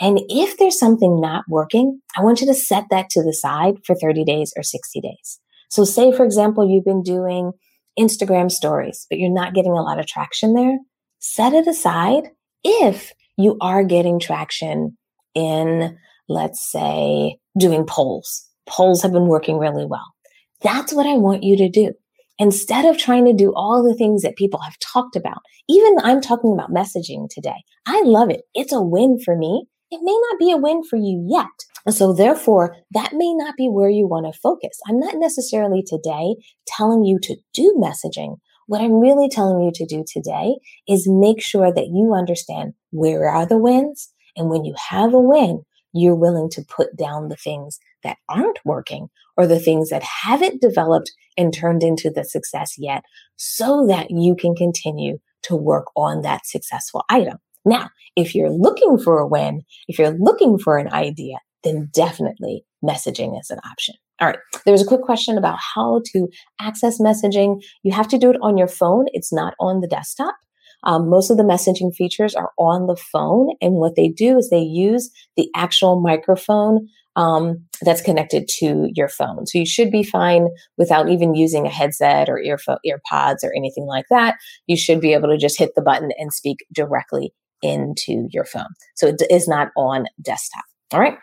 And 0.00 0.20
if 0.28 0.58
there's 0.58 0.78
something 0.78 1.20
not 1.20 1.44
working, 1.48 2.00
I 2.18 2.22
want 2.22 2.40
you 2.40 2.46
to 2.48 2.54
set 2.54 2.86
that 2.90 3.08
to 3.10 3.22
the 3.22 3.32
side 3.32 3.76
for 3.86 3.94
30 3.94 4.24
days 4.24 4.52
or 4.56 4.64
60 4.64 5.00
days. 5.00 5.40
So 5.70 5.84
say, 5.84 6.10
for 6.10 6.24
example, 6.24 6.68
you've 6.68 6.84
been 6.84 7.02
doing 7.02 7.52
Instagram 7.98 8.50
stories, 8.50 9.06
but 9.08 9.20
you're 9.20 9.32
not 9.32 9.54
getting 9.54 9.72
a 9.72 9.82
lot 9.82 10.00
of 10.00 10.06
traction 10.06 10.54
there 10.54 10.78
set 11.24 11.54
it 11.54 11.66
aside 11.66 12.24
if 12.62 13.12
you 13.38 13.56
are 13.62 13.82
getting 13.82 14.20
traction 14.20 14.96
in, 15.34 15.96
let's 16.28 16.70
say, 16.70 17.38
doing 17.58 17.86
polls. 17.86 18.46
Polls 18.66 19.02
have 19.02 19.12
been 19.12 19.26
working 19.26 19.58
really 19.58 19.86
well. 19.86 20.14
That's 20.62 20.92
what 20.92 21.06
I 21.06 21.14
want 21.14 21.42
you 21.42 21.56
to 21.56 21.68
do. 21.70 21.92
Instead 22.38 22.84
of 22.84 22.98
trying 22.98 23.24
to 23.24 23.32
do 23.32 23.52
all 23.54 23.82
the 23.82 23.94
things 23.94 24.22
that 24.22 24.36
people 24.36 24.60
have 24.60 24.78
talked 24.78 25.16
about, 25.16 25.38
even 25.68 25.96
I'm 26.02 26.20
talking 26.20 26.52
about 26.52 26.70
messaging 26.70 27.28
today. 27.30 27.62
I 27.86 28.02
love 28.04 28.30
it. 28.30 28.42
It's 28.54 28.72
a 28.72 28.82
win 28.82 29.18
for 29.24 29.36
me. 29.36 29.66
It 29.90 30.00
may 30.02 30.16
not 30.30 30.38
be 30.38 30.50
a 30.50 30.56
win 30.56 30.82
for 30.82 30.96
you 30.96 31.24
yet. 31.28 31.94
So 31.94 32.12
therefore, 32.12 32.76
that 32.92 33.12
may 33.12 33.32
not 33.34 33.54
be 33.56 33.68
where 33.68 33.90
you 33.90 34.06
want 34.06 34.26
to 34.26 34.40
focus. 34.40 34.80
I'm 34.88 34.98
not 34.98 35.16
necessarily 35.16 35.82
today 35.86 36.34
telling 36.66 37.04
you 37.04 37.18
to 37.20 37.36
do 37.52 37.74
messaging, 37.78 38.38
what 38.66 38.80
I'm 38.80 38.94
really 38.94 39.28
telling 39.28 39.62
you 39.62 39.70
to 39.74 39.86
do 39.86 40.04
today 40.10 40.56
is 40.88 41.06
make 41.06 41.42
sure 41.42 41.72
that 41.72 41.88
you 41.92 42.14
understand 42.14 42.72
where 42.90 43.28
are 43.28 43.46
the 43.46 43.58
wins. 43.58 44.10
And 44.36 44.48
when 44.48 44.64
you 44.64 44.74
have 44.90 45.12
a 45.12 45.20
win, 45.20 45.62
you're 45.94 46.14
willing 46.14 46.50
to 46.50 46.62
put 46.62 46.94
down 46.96 47.28
the 47.28 47.36
things 47.36 47.78
that 48.02 48.18
aren't 48.28 48.58
working 48.64 49.08
or 49.36 49.46
the 49.46 49.58
things 49.58 49.90
that 49.90 50.02
haven't 50.02 50.60
developed 50.60 51.10
and 51.36 51.54
turned 51.54 51.82
into 51.82 52.10
the 52.10 52.24
success 52.24 52.74
yet 52.76 53.02
so 53.36 53.86
that 53.86 54.10
you 54.10 54.36
can 54.36 54.54
continue 54.54 55.18
to 55.42 55.56
work 55.56 55.86
on 55.96 56.22
that 56.22 56.46
successful 56.46 57.04
item. 57.08 57.38
Now, 57.64 57.90
if 58.16 58.34
you're 58.34 58.50
looking 58.50 58.98
for 58.98 59.18
a 59.18 59.26
win, 59.26 59.62
if 59.88 59.98
you're 59.98 60.16
looking 60.18 60.58
for 60.58 60.76
an 60.76 60.92
idea, 60.92 61.36
then 61.62 61.88
definitely 61.92 62.64
messaging 62.84 63.38
is 63.40 63.50
an 63.50 63.58
option. 63.70 63.94
All 64.20 64.28
right. 64.28 64.38
There 64.64 64.72
was 64.72 64.82
a 64.82 64.86
quick 64.86 65.02
question 65.02 65.36
about 65.38 65.58
how 65.74 66.02
to 66.12 66.28
access 66.60 67.00
messaging. 67.00 67.62
You 67.82 67.92
have 67.92 68.08
to 68.08 68.18
do 68.18 68.30
it 68.30 68.36
on 68.42 68.56
your 68.56 68.68
phone. 68.68 69.06
It's 69.12 69.32
not 69.32 69.54
on 69.58 69.80
the 69.80 69.88
desktop. 69.88 70.36
Um, 70.84 71.08
most 71.08 71.30
of 71.30 71.36
the 71.36 71.42
messaging 71.42 71.94
features 71.94 72.34
are 72.34 72.50
on 72.58 72.86
the 72.86 72.96
phone. 72.96 73.50
And 73.60 73.74
what 73.74 73.96
they 73.96 74.08
do 74.08 74.38
is 74.38 74.50
they 74.50 74.58
use 74.58 75.10
the 75.36 75.48
actual 75.54 76.00
microphone 76.00 76.88
um, 77.16 77.64
that's 77.82 78.02
connected 78.02 78.48
to 78.58 78.90
your 78.94 79.08
phone. 79.08 79.46
So 79.46 79.58
you 79.58 79.66
should 79.66 79.90
be 79.90 80.02
fine 80.02 80.48
without 80.76 81.08
even 81.08 81.34
using 81.34 81.66
a 81.66 81.70
headset 81.70 82.28
or 82.28 82.40
earfo- 82.44 82.78
earpods 82.86 83.44
or 83.44 83.52
anything 83.56 83.86
like 83.86 84.06
that. 84.10 84.36
You 84.66 84.76
should 84.76 85.00
be 85.00 85.12
able 85.12 85.28
to 85.28 85.38
just 85.38 85.58
hit 85.58 85.70
the 85.74 85.82
button 85.82 86.10
and 86.18 86.32
speak 86.32 86.58
directly 86.72 87.32
into 87.62 88.26
your 88.30 88.44
phone. 88.44 88.66
So 88.96 89.06
it 89.06 89.22
is 89.30 89.48
not 89.48 89.68
on 89.76 90.06
desktop. 90.20 90.64
All 90.92 91.00
right. 91.00 91.16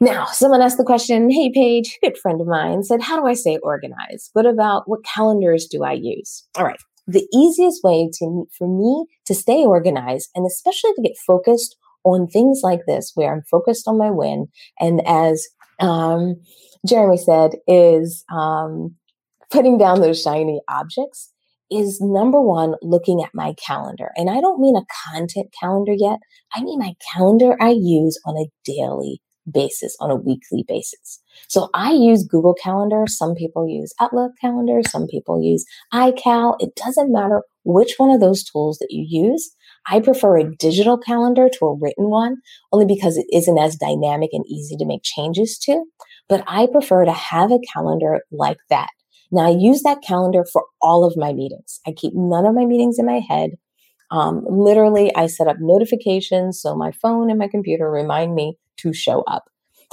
Now, 0.00 0.26
someone 0.26 0.62
asked 0.62 0.78
the 0.78 0.84
question, 0.84 1.30
Hey, 1.30 1.52
Paige, 1.54 1.98
good 2.02 2.18
friend 2.18 2.40
of 2.40 2.48
mine 2.48 2.82
said, 2.82 3.00
How 3.00 3.20
do 3.20 3.26
I 3.26 3.34
stay 3.34 3.58
organized? 3.62 4.30
What 4.32 4.46
about 4.46 4.82
what 4.86 5.04
calendars 5.04 5.66
do 5.70 5.84
I 5.84 5.92
use? 5.92 6.44
All 6.56 6.64
right. 6.64 6.80
The 7.06 7.26
easiest 7.34 7.82
way 7.82 8.10
to, 8.18 8.48
for 8.56 8.68
me 8.68 9.06
to 9.26 9.34
stay 9.34 9.64
organized 9.64 10.30
and 10.34 10.46
especially 10.46 10.92
to 10.94 11.02
get 11.02 11.16
focused 11.26 11.76
on 12.04 12.26
things 12.26 12.60
like 12.62 12.80
this, 12.86 13.12
where 13.14 13.32
I'm 13.32 13.42
focused 13.50 13.86
on 13.86 13.98
my 13.98 14.10
win. 14.10 14.48
And 14.80 15.00
as 15.06 15.46
um, 15.80 16.36
Jeremy 16.86 17.16
said, 17.16 17.52
is 17.66 18.24
um, 18.32 18.94
putting 19.50 19.78
down 19.78 20.00
those 20.00 20.22
shiny 20.22 20.60
objects 20.68 21.32
is 21.70 22.00
number 22.00 22.40
one, 22.40 22.74
looking 22.82 23.22
at 23.22 23.30
my 23.34 23.54
calendar. 23.54 24.10
And 24.16 24.28
I 24.28 24.40
don't 24.40 24.60
mean 24.60 24.76
a 24.76 24.84
content 25.10 25.48
calendar 25.58 25.94
yet. 25.96 26.18
I 26.54 26.62
mean 26.62 26.78
my 26.78 26.94
calendar 27.14 27.56
I 27.60 27.70
use 27.70 28.20
on 28.26 28.36
a 28.36 28.50
daily 28.64 29.22
basis, 29.50 29.96
on 30.00 30.10
a 30.10 30.16
weekly 30.16 30.64
basis. 30.66 31.20
So 31.48 31.68
I 31.74 31.92
use 31.92 32.24
Google 32.24 32.54
Calendar. 32.54 33.04
Some 33.06 33.34
people 33.34 33.68
use 33.68 33.92
Outlook 34.00 34.32
Calendar. 34.40 34.80
Some 34.88 35.06
people 35.06 35.42
use 35.42 35.64
iCal. 35.92 36.56
It 36.60 36.74
doesn't 36.76 37.12
matter 37.12 37.42
which 37.64 37.94
one 37.96 38.10
of 38.10 38.20
those 38.20 38.44
tools 38.44 38.78
that 38.78 38.88
you 38.90 39.06
use. 39.08 39.54
I 39.88 40.00
prefer 40.00 40.38
a 40.38 40.56
digital 40.56 40.96
calendar 40.96 41.48
to 41.48 41.66
a 41.66 41.76
written 41.76 42.08
one 42.08 42.36
only 42.72 42.86
because 42.86 43.16
it 43.16 43.26
isn't 43.32 43.58
as 43.58 43.76
dynamic 43.76 44.30
and 44.32 44.44
easy 44.46 44.76
to 44.76 44.86
make 44.86 45.02
changes 45.02 45.58
to. 45.64 45.84
But 46.28 46.44
I 46.46 46.66
prefer 46.66 47.04
to 47.04 47.12
have 47.12 47.50
a 47.50 47.58
calendar 47.72 48.20
like 48.30 48.58
that. 48.70 48.88
Now 49.32 49.46
I 49.46 49.50
use 49.50 49.82
that 49.82 50.02
calendar 50.06 50.44
for 50.52 50.64
all 50.80 51.04
of 51.04 51.16
my 51.16 51.32
meetings. 51.32 51.80
I 51.86 51.92
keep 51.92 52.12
none 52.14 52.46
of 52.46 52.54
my 52.54 52.64
meetings 52.64 52.98
in 52.98 53.06
my 53.06 53.20
head. 53.26 53.52
Um, 54.10 54.44
literally, 54.48 55.14
I 55.16 55.26
set 55.26 55.48
up 55.48 55.56
notifications 55.58 56.60
so 56.60 56.76
my 56.76 56.92
phone 56.92 57.30
and 57.30 57.38
my 57.38 57.48
computer 57.48 57.90
remind 57.90 58.34
me 58.34 58.58
to 58.82 58.92
show 58.92 59.22
up. 59.22 59.44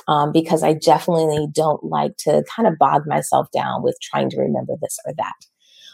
Um, 0.07 0.31
because 0.31 0.63
I 0.63 0.73
definitely 0.73 1.47
don't 1.51 1.83
like 1.83 2.17
to 2.19 2.43
kind 2.55 2.67
of 2.67 2.79
bog 2.79 3.03
myself 3.05 3.47
down 3.53 3.83
with 3.83 3.97
trying 4.01 4.29
to 4.31 4.39
remember 4.39 4.73
this 4.81 4.97
or 5.05 5.13
that. 5.17 5.33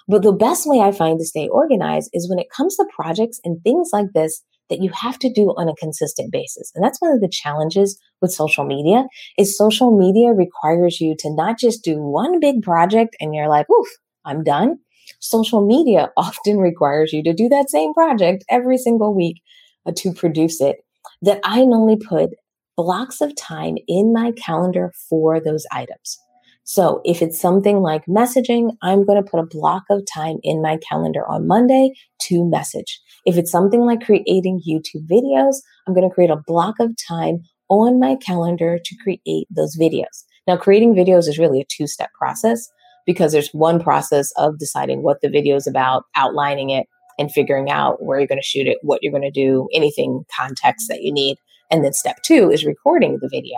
But 0.08 0.22
the 0.22 0.32
best 0.32 0.68
way 0.68 0.80
I 0.80 0.92
find 0.92 1.20
to 1.20 1.26
stay 1.26 1.48
organized 1.48 2.12
is 2.14 2.30
when 2.30 2.40
it 2.40 2.52
comes 2.56 2.76
to 2.78 2.86
projects 2.96 3.40
and 3.44 3.62
things 3.64 3.90
like 3.92 4.14
this 4.14 4.44
that 4.70 4.82
you 4.82 4.92
have 4.94 5.20
to 5.20 5.32
do 5.32 5.54
on 5.58 5.70
a 5.70 5.76
consistent 5.76 6.32
basis. 6.32 6.72
And 6.76 6.84
that's 6.84 7.00
one 7.02 7.12
of 7.12 7.22
the 7.22 7.30
challenges 7.30 8.00
with 8.22 8.32
social 8.32 8.66
media 8.66 9.06
is 9.38 9.58
social 9.58 9.96
media 9.96 10.30
requires 10.30 11.00
you 11.00 11.16
to 11.20 11.34
not 11.34 11.60
just 11.60 11.84
do 11.84 11.98
one 11.98 12.40
big 12.40 12.62
project 12.64 13.16
and 13.20 13.36
you're 13.36 13.50
like, 13.50 13.70
oof, 13.70 13.88
I'm 14.24 14.44
done. 14.44 14.80
Social 15.20 15.66
media 15.66 16.12
often 16.18 16.58
requires 16.58 17.14
you 17.14 17.24
to 17.24 17.34
do 17.34 17.48
that 17.50 17.70
same 17.70 17.94
project 17.94 18.44
every 18.50 18.78
single 18.78 19.14
week 19.14 19.42
uh, 19.86 19.92
to 19.98 20.14
produce 20.14 20.62
it. 20.62 20.78
That 21.22 21.40
I 21.44 21.62
only 21.62 21.98
put 21.98 22.32
blocks 22.78 23.22
of 23.22 23.36
time 23.36 23.76
in 23.88 24.14
my 24.14 24.32
calendar 24.34 24.92
for 25.10 25.40
those 25.40 25.66
items. 25.72 26.20
So 26.64 27.02
if 27.06 27.22
it's 27.22 27.40
something 27.40 27.82
like 27.82 28.06
messaging, 28.08 28.72
I'm 28.82 29.06
going 29.06 29.24
to 29.24 29.30
put 29.30 29.40
a 29.40 29.46
block 29.46 29.84
of 29.92 30.02
time 30.12 30.38
in 30.42 30.64
my 30.64 30.78
calendar 30.90 31.22
on 31.28 31.48
Monday 31.48 31.92
to 32.24 32.44
message. 32.44 33.00
If 33.26 33.38
it's 33.38 33.52
something 33.52 33.82
like 33.82 34.02
creating 34.02 34.62
YouTube 34.68 35.08
videos, 35.08 35.58
I'm 35.88 35.94
going 35.94 36.10
to 36.10 36.14
create 36.14 36.32
a 36.32 36.42
block 36.48 36.76
of 36.80 36.92
time 37.08 37.44
on 37.70 38.00
my 38.00 38.16
calendar 38.16 38.80
to 38.84 38.96
create 39.04 39.48
those 39.50 39.78
videos. 39.78 40.24
Now, 40.48 40.58
creating 40.58 40.96
videos 40.96 41.28
is 41.28 41.38
really 41.38 41.62
a 41.62 41.66
two 41.70 41.88
step 41.88 42.10
process 42.18 42.68
because 43.06 43.32
there's 43.32 43.50
one 43.52 43.82
process 43.82 44.32
of 44.38 44.58
deciding 44.58 45.04
what 45.04 45.22
the 45.22 45.30
video 45.30 45.56
is 45.56 45.68
about, 45.68 46.06
outlining 46.16 46.72
it, 46.72 46.88
and 47.18 47.32
figuring 47.32 47.70
out 47.70 48.04
where 48.04 48.20
you're 48.20 48.28
going 48.28 48.42
to 48.42 48.48
shoot 48.48 48.68
it, 48.68 48.78
what 48.82 49.02
you're 49.02 49.12
going 49.12 49.22
to 49.22 49.32
do, 49.32 49.68
anything 49.74 50.24
context 50.38 50.88
that 50.90 51.02
you 51.02 51.14
need. 51.14 51.38
And 51.72 51.84
then 51.84 51.94
step 51.94 52.18
two 52.24 52.52
is 52.52 52.66
recording 52.66 53.20
the 53.22 53.30
video. 53.30 53.58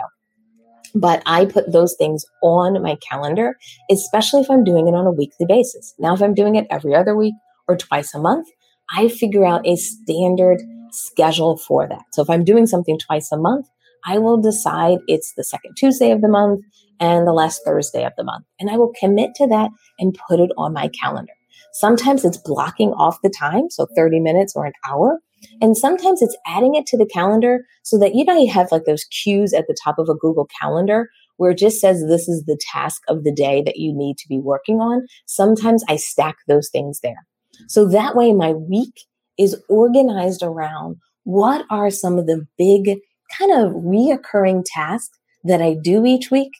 But 0.94 1.22
I 1.26 1.44
put 1.44 1.72
those 1.72 1.94
things 1.98 2.24
on 2.42 2.82
my 2.82 2.96
calendar, 2.96 3.56
especially 3.90 4.40
if 4.40 4.50
I'm 4.50 4.64
doing 4.64 4.88
it 4.88 4.94
on 4.94 5.06
a 5.06 5.12
weekly 5.12 5.46
basis. 5.46 5.94
Now, 5.98 6.14
if 6.14 6.22
I'm 6.22 6.34
doing 6.34 6.56
it 6.56 6.66
every 6.70 6.94
other 6.94 7.14
week 7.14 7.34
or 7.68 7.76
twice 7.76 8.14
a 8.14 8.18
month, 8.18 8.48
I 8.96 9.08
figure 9.08 9.44
out 9.44 9.66
a 9.66 9.76
standard 9.76 10.60
schedule 10.90 11.58
for 11.58 11.86
that. 11.86 12.02
So 12.12 12.22
if 12.22 12.30
I'm 12.30 12.44
doing 12.44 12.66
something 12.66 12.98
twice 12.98 13.30
a 13.32 13.36
month, 13.36 13.66
I 14.06 14.18
will 14.18 14.40
decide 14.40 14.98
it's 15.06 15.34
the 15.36 15.44
second 15.44 15.76
Tuesday 15.76 16.10
of 16.10 16.22
the 16.22 16.28
month 16.28 16.64
and 17.00 17.26
the 17.26 17.32
last 17.32 17.60
Thursday 17.64 18.04
of 18.04 18.12
the 18.16 18.24
month. 18.24 18.44
And 18.58 18.70
I 18.70 18.76
will 18.76 18.92
commit 18.98 19.34
to 19.36 19.46
that 19.48 19.70
and 19.98 20.18
put 20.28 20.40
it 20.40 20.50
on 20.56 20.72
my 20.72 20.88
calendar. 21.00 21.32
Sometimes 21.72 22.24
it's 22.24 22.38
blocking 22.38 22.92
off 22.92 23.18
the 23.22 23.30
time, 23.30 23.68
so 23.70 23.86
30 23.94 24.20
minutes 24.20 24.54
or 24.56 24.64
an 24.64 24.72
hour. 24.88 25.20
And 25.60 25.76
sometimes 25.76 26.22
it's 26.22 26.36
adding 26.46 26.74
it 26.74 26.86
to 26.86 26.98
the 26.98 27.06
calendar 27.06 27.64
so 27.82 27.98
that 27.98 28.14
you 28.14 28.24
know 28.24 28.38
you 28.38 28.50
have 28.52 28.72
like 28.72 28.84
those 28.84 29.04
cues 29.04 29.52
at 29.52 29.66
the 29.66 29.76
top 29.82 29.98
of 29.98 30.08
a 30.08 30.14
Google 30.14 30.48
Calendar 30.60 31.08
where 31.36 31.52
it 31.52 31.58
just 31.58 31.80
says 31.80 32.04
this 32.04 32.28
is 32.28 32.44
the 32.44 32.58
task 32.72 33.02
of 33.08 33.24
the 33.24 33.32
day 33.32 33.62
that 33.62 33.76
you 33.76 33.94
need 33.94 34.18
to 34.18 34.28
be 34.28 34.38
working 34.38 34.80
on. 34.80 35.06
Sometimes 35.26 35.84
I 35.88 35.96
stack 35.96 36.36
those 36.46 36.68
things 36.68 37.00
there. 37.00 37.26
So 37.68 37.86
that 37.88 38.14
way 38.14 38.32
my 38.32 38.52
week 38.52 39.04
is 39.38 39.56
organized 39.68 40.42
around 40.42 40.96
what 41.24 41.64
are 41.70 41.90
some 41.90 42.18
of 42.18 42.26
the 42.26 42.46
big 42.56 42.98
kind 43.36 43.52
of 43.52 43.72
reoccurring 43.72 44.64
tasks 44.66 45.16
that 45.44 45.62
I 45.62 45.74
do 45.74 46.04
each 46.04 46.30
week. 46.30 46.52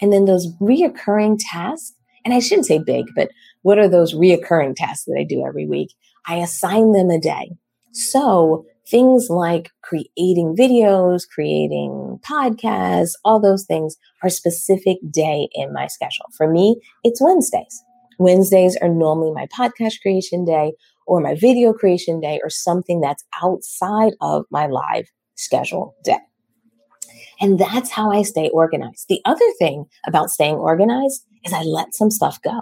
And 0.00 0.12
then 0.12 0.24
those 0.24 0.52
reoccurring 0.60 1.38
tasks, 1.38 1.94
and 2.24 2.34
I 2.34 2.40
shouldn't 2.40 2.66
say 2.66 2.78
big, 2.78 3.06
but 3.14 3.30
what 3.62 3.78
are 3.78 3.88
those 3.88 4.14
reoccurring 4.14 4.74
tasks 4.76 5.04
that 5.04 5.16
I 5.18 5.24
do 5.24 5.44
every 5.46 5.66
week? 5.66 5.94
I 6.26 6.36
assign 6.36 6.92
them 6.92 7.10
a 7.10 7.20
day. 7.20 7.52
So 7.94 8.66
things 8.88 9.28
like 9.30 9.70
creating 9.82 10.56
videos, 10.58 11.22
creating 11.32 12.18
podcasts, 12.28 13.12
all 13.24 13.40
those 13.40 13.64
things 13.64 13.96
are 14.22 14.28
specific 14.28 14.98
day 15.10 15.48
in 15.54 15.72
my 15.72 15.86
schedule. 15.86 16.26
For 16.36 16.50
me, 16.50 16.80
it's 17.04 17.22
Wednesdays. 17.22 17.82
Wednesdays 18.18 18.76
are 18.82 18.88
normally 18.88 19.32
my 19.32 19.46
podcast 19.46 20.00
creation 20.02 20.44
day 20.44 20.72
or 21.06 21.20
my 21.20 21.36
video 21.36 21.72
creation 21.72 22.20
day 22.20 22.40
or 22.42 22.50
something 22.50 23.00
that's 23.00 23.24
outside 23.42 24.14
of 24.20 24.44
my 24.50 24.66
live 24.66 25.06
schedule 25.36 25.94
day. 26.02 26.18
And 27.40 27.60
that's 27.60 27.90
how 27.90 28.10
I 28.10 28.22
stay 28.22 28.50
organized. 28.52 29.06
The 29.08 29.20
other 29.24 29.46
thing 29.58 29.84
about 30.06 30.30
staying 30.30 30.56
organized 30.56 31.24
is 31.44 31.52
I 31.52 31.62
let 31.62 31.94
some 31.94 32.10
stuff 32.10 32.40
go. 32.42 32.60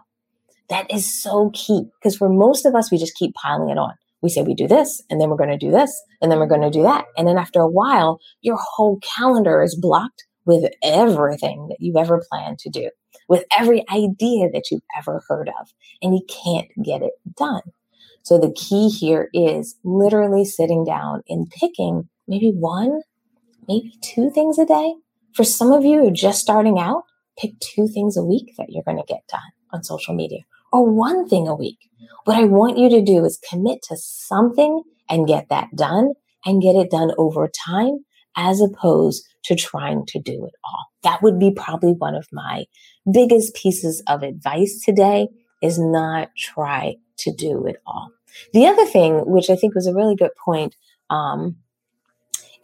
That 0.69 0.91
is 0.91 1.23
so 1.23 1.51
key 1.55 1.85
because 2.01 2.17
for 2.17 2.29
most 2.29 2.67
of 2.67 2.75
us, 2.75 2.91
we 2.91 2.99
just 2.99 3.17
keep 3.17 3.35
piling 3.35 3.71
it 3.71 3.79
on 3.79 3.93
we 4.23 4.29
say 4.29 4.43
we 4.43 4.55
do 4.55 4.69
this 4.69 5.03
and 5.11 5.21
then 5.21 5.29
we're 5.29 5.37
going 5.37 5.51
to 5.51 5.59
do 5.59 5.71
this 5.71 6.03
and 6.21 6.31
then 6.31 6.39
we're 6.39 6.47
going 6.47 6.63
to 6.63 6.71
do 6.71 6.83
that. 6.83 7.05
And 7.17 7.27
then 7.27 7.37
after 7.37 7.61
a 7.61 7.69
while, 7.69 8.21
your 8.41 8.59
whole 8.59 9.01
calendar 9.17 9.63
is 9.63 9.77
blocked 9.77 10.25
with 10.47 10.73
everything 10.83 11.67
that 11.69 11.77
you've 11.81 11.97
ever 11.97 12.23
planned 12.31 12.59
to 12.61 12.71
do, 12.71 12.91
with 13.29 13.45
every 13.57 13.85
idea 13.91 14.49
that 14.53 14.71
you've 14.71 14.83
ever 14.99 15.23
heard 15.29 15.49
of, 15.49 15.69
and 16.01 16.15
you 16.15 16.23
can't 16.29 16.69
get 16.85 17.03
it 17.03 17.13
done. 17.37 17.63
So 18.23 18.39
the 18.39 18.53
key 18.53 18.89
here 18.89 19.29
is 19.33 19.77
literally 19.85 20.45
sitting 20.45 20.85
down 20.85 21.23
and 21.29 21.51
picking 21.51 22.09
maybe 22.29 22.51
one, 22.51 23.01
maybe 23.69 23.95
two 24.03 24.31
things 24.31 24.59
a 24.59 24.65
day. 24.65 24.95
For 25.35 25.45
some 25.45 25.73
of 25.73 25.85
you 25.85 26.01
who 26.01 26.09
are 26.09 26.13
just 26.13 26.41
starting 26.41 26.79
out, 26.79 27.05
pick 27.39 27.59
two 27.61 27.89
things 27.89 28.17
a 28.17 28.23
week 28.23 28.55
that 28.59 28.67
you're 28.69 28.85
going 28.85 28.99
to 28.99 29.05
get 29.09 29.27
done 29.29 29.41
on 29.73 29.83
social 29.83 30.15
media 30.15 30.41
or 30.73 30.89
one 30.91 31.29
thing 31.29 31.47
a 31.47 31.55
week. 31.55 31.79
What 32.25 32.37
I 32.37 32.45
want 32.45 32.79
you 32.79 32.89
to 32.91 33.03
do 33.03 33.25
is 33.25 33.41
commit 33.49 33.83
to 33.89 33.97
something 33.97 34.83
and 35.09 35.27
get 35.27 35.49
that 35.51 35.69
done 35.77 36.13
and 36.45 36.63
get 36.63 36.77
it 36.77 36.91
done 36.91 37.13
over 37.19 37.49
time 37.67 38.05
as 38.37 38.61
opposed 38.61 39.27
to 39.45 39.55
trying 39.55 40.07
to 40.07 40.21
do 40.21 40.45
it 40.47 40.55
all. 40.65 40.87
That 41.03 41.23
would 41.23 41.39
be 41.39 41.51
probably 41.51 41.93
one 41.93 42.15
of 42.15 42.27
my 42.33 42.65
biggest 43.13 43.55
pieces 43.55 44.03
of 44.09 44.23
advice 44.23 44.83
today 44.85 45.29
is 45.61 45.79
not 45.79 46.31
try 46.37 46.97
to 47.19 47.33
do 47.33 47.67
it 47.67 47.77
all. 47.87 48.11
The 48.53 48.67
other 48.67 48.87
thing, 48.87 49.27
which 49.27 49.51
I 49.51 49.57
think 49.57 49.75
was 49.75 49.87
a 49.87 49.95
really 49.95 50.17
good 50.17 50.31
point, 50.43 50.75
um, 51.11 51.57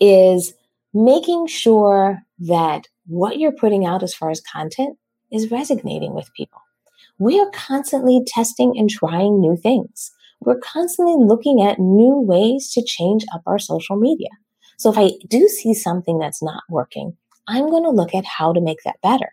is 0.01 0.55
making 0.95 1.49
sure 1.49 2.21
that 2.39 2.85
what 3.07 3.39
you're 3.39 3.53
putting 3.53 3.85
out 3.85 4.03
as 4.03 4.15
far 4.15 4.31
as 4.31 4.41
content 4.41 4.97
is 5.31 5.51
resonating 5.51 6.15
with 6.15 6.33
people. 6.35 6.61
We 7.19 7.41
are 7.41 7.51
constantly 7.53 8.23
testing 8.27 8.75
and 8.77 8.89
trying 8.89 9.41
new 9.41 9.57
things. 9.57 10.13
We're 10.41 10.61
constantly 10.61 11.17
looking 11.19 11.61
at 11.63 11.81
new 11.81 12.21
ways 12.21 12.71
to 12.75 12.85
change 12.85 13.25
up 13.35 13.43
our 13.45 13.59
social 13.59 13.97
media. 13.97 14.29
So 14.79 14.93
if 14.93 14.99
I 14.99 15.11
do 15.27 15.49
see 15.49 15.75
something 15.75 16.19
that's 16.19 16.43
not 16.43 16.63
working, 16.71 17.17
I'm 17.49 17.69
going 17.71 17.83
to 17.83 17.91
look 17.91 18.15
at 18.15 18.25
how 18.25 18.53
to 18.53 18.61
make 18.61 18.79
that 18.85 19.01
better. 19.03 19.31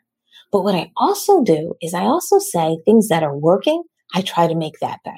But 0.51 0.63
what 0.63 0.73
I 0.73 0.91
also 0.97 1.43
do 1.43 1.75
is 1.81 1.93
I 1.93 2.05
also 2.05 2.39
say 2.39 2.79
things 2.85 3.07
that 3.09 3.21
are 3.21 3.37
working, 3.37 3.83
I 4.15 4.21
try 4.21 4.47
to 4.47 4.55
make 4.55 4.79
that 4.79 5.01
better. 5.03 5.17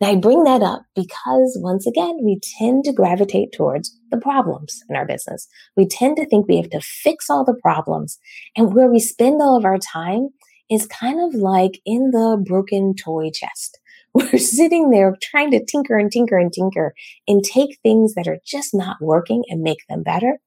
Now 0.00 0.08
I 0.08 0.16
bring 0.16 0.42
that 0.44 0.62
up 0.62 0.82
because 0.96 1.56
once 1.60 1.86
again, 1.86 2.18
we 2.24 2.40
tend 2.58 2.82
to 2.84 2.92
gravitate 2.92 3.52
towards 3.52 3.96
the 4.10 4.16
problems 4.16 4.82
in 4.88 4.96
our 4.96 5.06
business. 5.06 5.46
We 5.76 5.86
tend 5.86 6.16
to 6.16 6.26
think 6.26 6.48
we 6.48 6.56
have 6.56 6.70
to 6.70 6.80
fix 6.80 7.30
all 7.30 7.44
the 7.44 7.58
problems 7.62 8.18
and 8.56 8.74
where 8.74 8.90
we 8.90 8.98
spend 8.98 9.40
all 9.40 9.56
of 9.56 9.64
our 9.64 9.78
time 9.78 10.30
is 10.70 10.86
kind 10.86 11.20
of 11.20 11.34
like 11.34 11.80
in 11.84 12.10
the 12.10 12.42
broken 12.46 12.94
toy 12.94 13.30
chest. 13.30 13.78
We're 14.14 14.38
sitting 14.38 14.90
there 14.90 15.16
trying 15.22 15.50
to 15.52 15.64
tinker 15.64 15.98
and 15.98 16.10
tinker 16.10 16.38
and 16.38 16.52
tinker 16.52 16.94
and 17.26 17.42
take 17.42 17.78
things 17.82 18.14
that 18.14 18.28
are 18.28 18.38
just 18.44 18.74
not 18.74 18.96
working 19.00 19.44
and 19.48 19.62
make 19.62 19.86
them 19.88 20.02
better. 20.02 20.38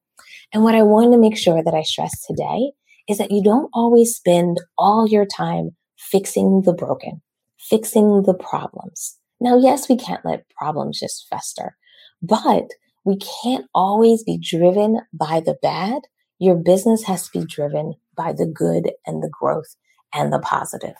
And 0.52 0.62
what 0.62 0.74
I 0.74 0.82
want 0.82 1.12
to 1.12 1.18
make 1.18 1.36
sure 1.36 1.62
that 1.62 1.74
I 1.74 1.82
stress 1.82 2.24
today 2.26 2.72
is 3.08 3.18
that 3.18 3.30
you 3.30 3.42
don't 3.42 3.70
always 3.72 4.14
spend 4.14 4.58
all 4.78 5.08
your 5.08 5.26
time 5.26 5.70
fixing 5.98 6.62
the 6.62 6.72
broken, 6.72 7.22
fixing 7.58 8.22
the 8.22 8.34
problems. 8.34 9.18
Now, 9.40 9.58
yes, 9.58 9.88
we 9.88 9.96
can't 9.96 10.24
let 10.24 10.48
problems 10.50 11.00
just 11.00 11.26
fester, 11.28 11.76
but 12.22 12.70
we 13.04 13.18
can't 13.42 13.66
always 13.74 14.24
be 14.24 14.38
driven 14.38 15.00
by 15.12 15.40
the 15.40 15.56
bad. 15.62 16.02
Your 16.38 16.56
business 16.56 17.04
has 17.04 17.28
to 17.28 17.40
be 17.40 17.46
driven 17.46 17.94
by 18.16 18.32
the 18.32 18.46
good 18.46 18.92
and 19.06 19.22
the 19.22 19.30
growth 19.30 19.76
and 20.14 20.32
the 20.32 20.38
positive. 20.38 20.94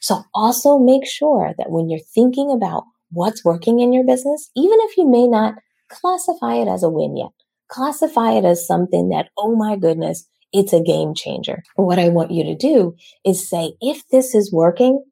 So 0.00 0.22
also 0.34 0.78
make 0.78 1.06
sure 1.06 1.54
that 1.58 1.70
when 1.70 1.88
you're 1.88 2.00
thinking 2.14 2.50
about 2.50 2.84
what's 3.10 3.44
working 3.44 3.80
in 3.80 3.92
your 3.92 4.04
business, 4.04 4.50
even 4.56 4.78
if 4.82 4.96
you 4.96 5.06
may 5.08 5.26
not 5.26 5.54
classify 5.88 6.54
it 6.54 6.68
as 6.68 6.82
a 6.82 6.88
win 6.88 7.16
yet, 7.16 7.30
classify 7.68 8.32
it 8.32 8.44
as 8.44 8.66
something 8.66 9.10
that, 9.10 9.28
oh 9.36 9.54
my 9.56 9.76
goodness, 9.76 10.26
it's 10.52 10.72
a 10.72 10.82
game 10.82 11.14
changer. 11.14 11.62
What 11.76 11.98
I 11.98 12.08
want 12.08 12.30
you 12.30 12.44
to 12.44 12.54
do 12.54 12.96
is 13.24 13.48
say, 13.48 13.72
if 13.80 14.02
this 14.08 14.34
is 14.34 14.52
working, 14.52 15.04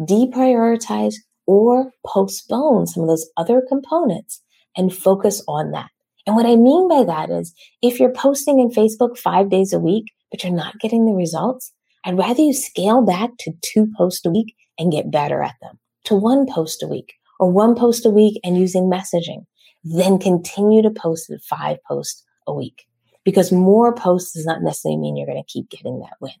deprioritize 0.00 1.14
or 1.46 1.92
postpone 2.06 2.86
some 2.86 3.02
of 3.02 3.08
those 3.08 3.28
other 3.36 3.62
components 3.68 4.42
and 4.76 4.94
focus 4.94 5.42
on 5.46 5.72
that. 5.72 5.90
And 6.26 6.36
what 6.36 6.46
I 6.46 6.56
mean 6.56 6.88
by 6.88 7.04
that 7.04 7.30
is 7.30 7.54
if 7.82 7.98
you're 7.98 8.12
posting 8.12 8.60
in 8.60 8.70
Facebook 8.70 9.18
five 9.18 9.50
days 9.50 9.72
a 9.72 9.78
week, 9.78 10.04
but 10.30 10.44
you're 10.44 10.52
not 10.52 10.78
getting 10.78 11.06
the 11.06 11.12
results, 11.12 11.72
I'd 12.04 12.16
rather 12.16 12.42
you 12.42 12.54
scale 12.54 13.02
back 13.02 13.30
to 13.40 13.52
two 13.62 13.90
posts 13.96 14.24
a 14.24 14.30
week 14.30 14.54
and 14.78 14.92
get 14.92 15.10
better 15.10 15.42
at 15.42 15.56
them, 15.60 15.78
to 16.04 16.14
one 16.14 16.46
post 16.46 16.82
a 16.82 16.86
week 16.86 17.14
or 17.38 17.50
one 17.50 17.74
post 17.74 18.06
a 18.06 18.10
week 18.10 18.40
and 18.42 18.56
using 18.58 18.90
messaging, 18.90 19.44
then 19.84 20.18
continue 20.18 20.82
to 20.82 20.90
post 20.90 21.30
at 21.30 21.42
five 21.42 21.76
posts 21.84 22.24
a 22.46 22.54
week 22.54 22.86
because 23.24 23.52
more 23.52 23.94
posts 23.94 24.32
does 24.32 24.46
not 24.46 24.62
necessarily 24.62 24.98
mean 24.98 25.16
you're 25.16 25.26
going 25.26 25.42
to 25.42 25.52
keep 25.52 25.68
getting 25.68 26.00
that 26.00 26.16
win. 26.20 26.32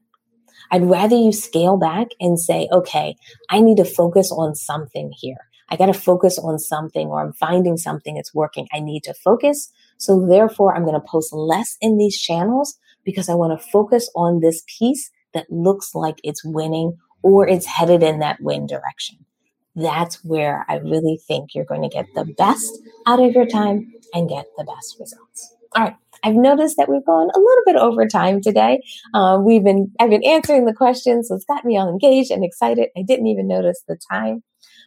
I'd 0.70 0.84
rather 0.84 1.16
you 1.16 1.32
scale 1.32 1.76
back 1.76 2.08
and 2.20 2.38
say, 2.38 2.68
okay, 2.72 3.16
I 3.50 3.60
need 3.60 3.76
to 3.78 3.84
focus 3.84 4.30
on 4.32 4.54
something 4.54 5.12
here. 5.16 5.48
I 5.68 5.76
got 5.76 5.86
to 5.86 5.94
focus 5.94 6.38
on 6.38 6.58
something 6.58 7.08
or 7.08 7.20
I'm 7.20 7.32
finding 7.32 7.76
something 7.76 8.14
that's 8.14 8.34
working. 8.34 8.66
I 8.72 8.80
need 8.80 9.04
to 9.04 9.14
focus. 9.14 9.72
So 9.98 10.26
therefore, 10.26 10.74
I'm 10.74 10.84
going 10.84 11.00
to 11.00 11.06
post 11.06 11.32
less 11.32 11.76
in 11.80 11.96
these 11.96 12.20
channels 12.20 12.78
because 13.04 13.28
I 13.28 13.34
want 13.34 13.58
to 13.58 13.68
focus 13.68 14.10
on 14.16 14.40
this 14.40 14.62
piece 14.78 15.10
that 15.34 15.50
looks 15.50 15.94
like 15.94 16.20
it's 16.24 16.44
winning 16.44 16.98
or 17.22 17.46
it's 17.46 17.66
headed 17.66 18.02
in 18.02 18.20
that 18.20 18.40
win 18.40 18.66
direction. 18.66 19.18
That's 19.76 20.24
where 20.24 20.64
I 20.68 20.76
really 20.76 21.18
think 21.28 21.54
you're 21.54 21.64
going 21.64 21.82
to 21.82 21.88
get 21.88 22.06
the 22.14 22.24
best 22.24 22.80
out 23.06 23.20
of 23.20 23.32
your 23.32 23.46
time 23.46 23.92
and 24.12 24.28
get 24.28 24.46
the 24.56 24.64
best 24.64 24.96
results. 24.98 25.54
All 25.76 25.84
right. 25.84 25.96
I've 26.22 26.34
noticed 26.34 26.76
that 26.76 26.88
we've 26.88 27.04
gone 27.04 27.30
a 27.34 27.38
little 27.38 27.62
bit 27.64 27.76
over 27.76 28.06
time 28.06 28.42
today. 28.42 28.82
Um, 29.14 29.44
we've 29.44 29.64
been, 29.64 29.92
I've 29.98 30.10
been 30.10 30.24
answering 30.24 30.66
the 30.66 30.74
questions, 30.74 31.28
so 31.28 31.34
it's 31.34 31.46
got 31.46 31.64
me 31.64 31.78
all 31.78 31.88
engaged 31.88 32.30
and 32.30 32.44
excited. 32.44 32.90
I 32.96 33.02
didn't 33.02 33.28
even 33.28 33.48
notice 33.48 33.82
the 33.88 33.98
time. 34.10 34.42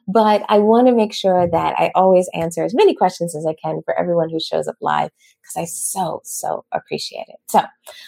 But 0.07 0.43
I 0.49 0.59
want 0.59 0.87
to 0.87 0.93
make 0.93 1.13
sure 1.13 1.47
that 1.49 1.79
I 1.79 1.91
always 1.95 2.29
answer 2.33 2.63
as 2.63 2.75
many 2.75 2.93
questions 2.93 3.35
as 3.35 3.45
I 3.45 3.55
can 3.63 3.81
for 3.85 3.97
everyone 3.97 4.29
who 4.29 4.39
shows 4.39 4.67
up 4.67 4.75
live 4.81 5.09
because 5.41 5.55
I 5.55 5.65
so, 5.65 6.21
so 6.23 6.65
appreciate 6.73 7.25
it. 7.29 7.37
So, 7.49 7.61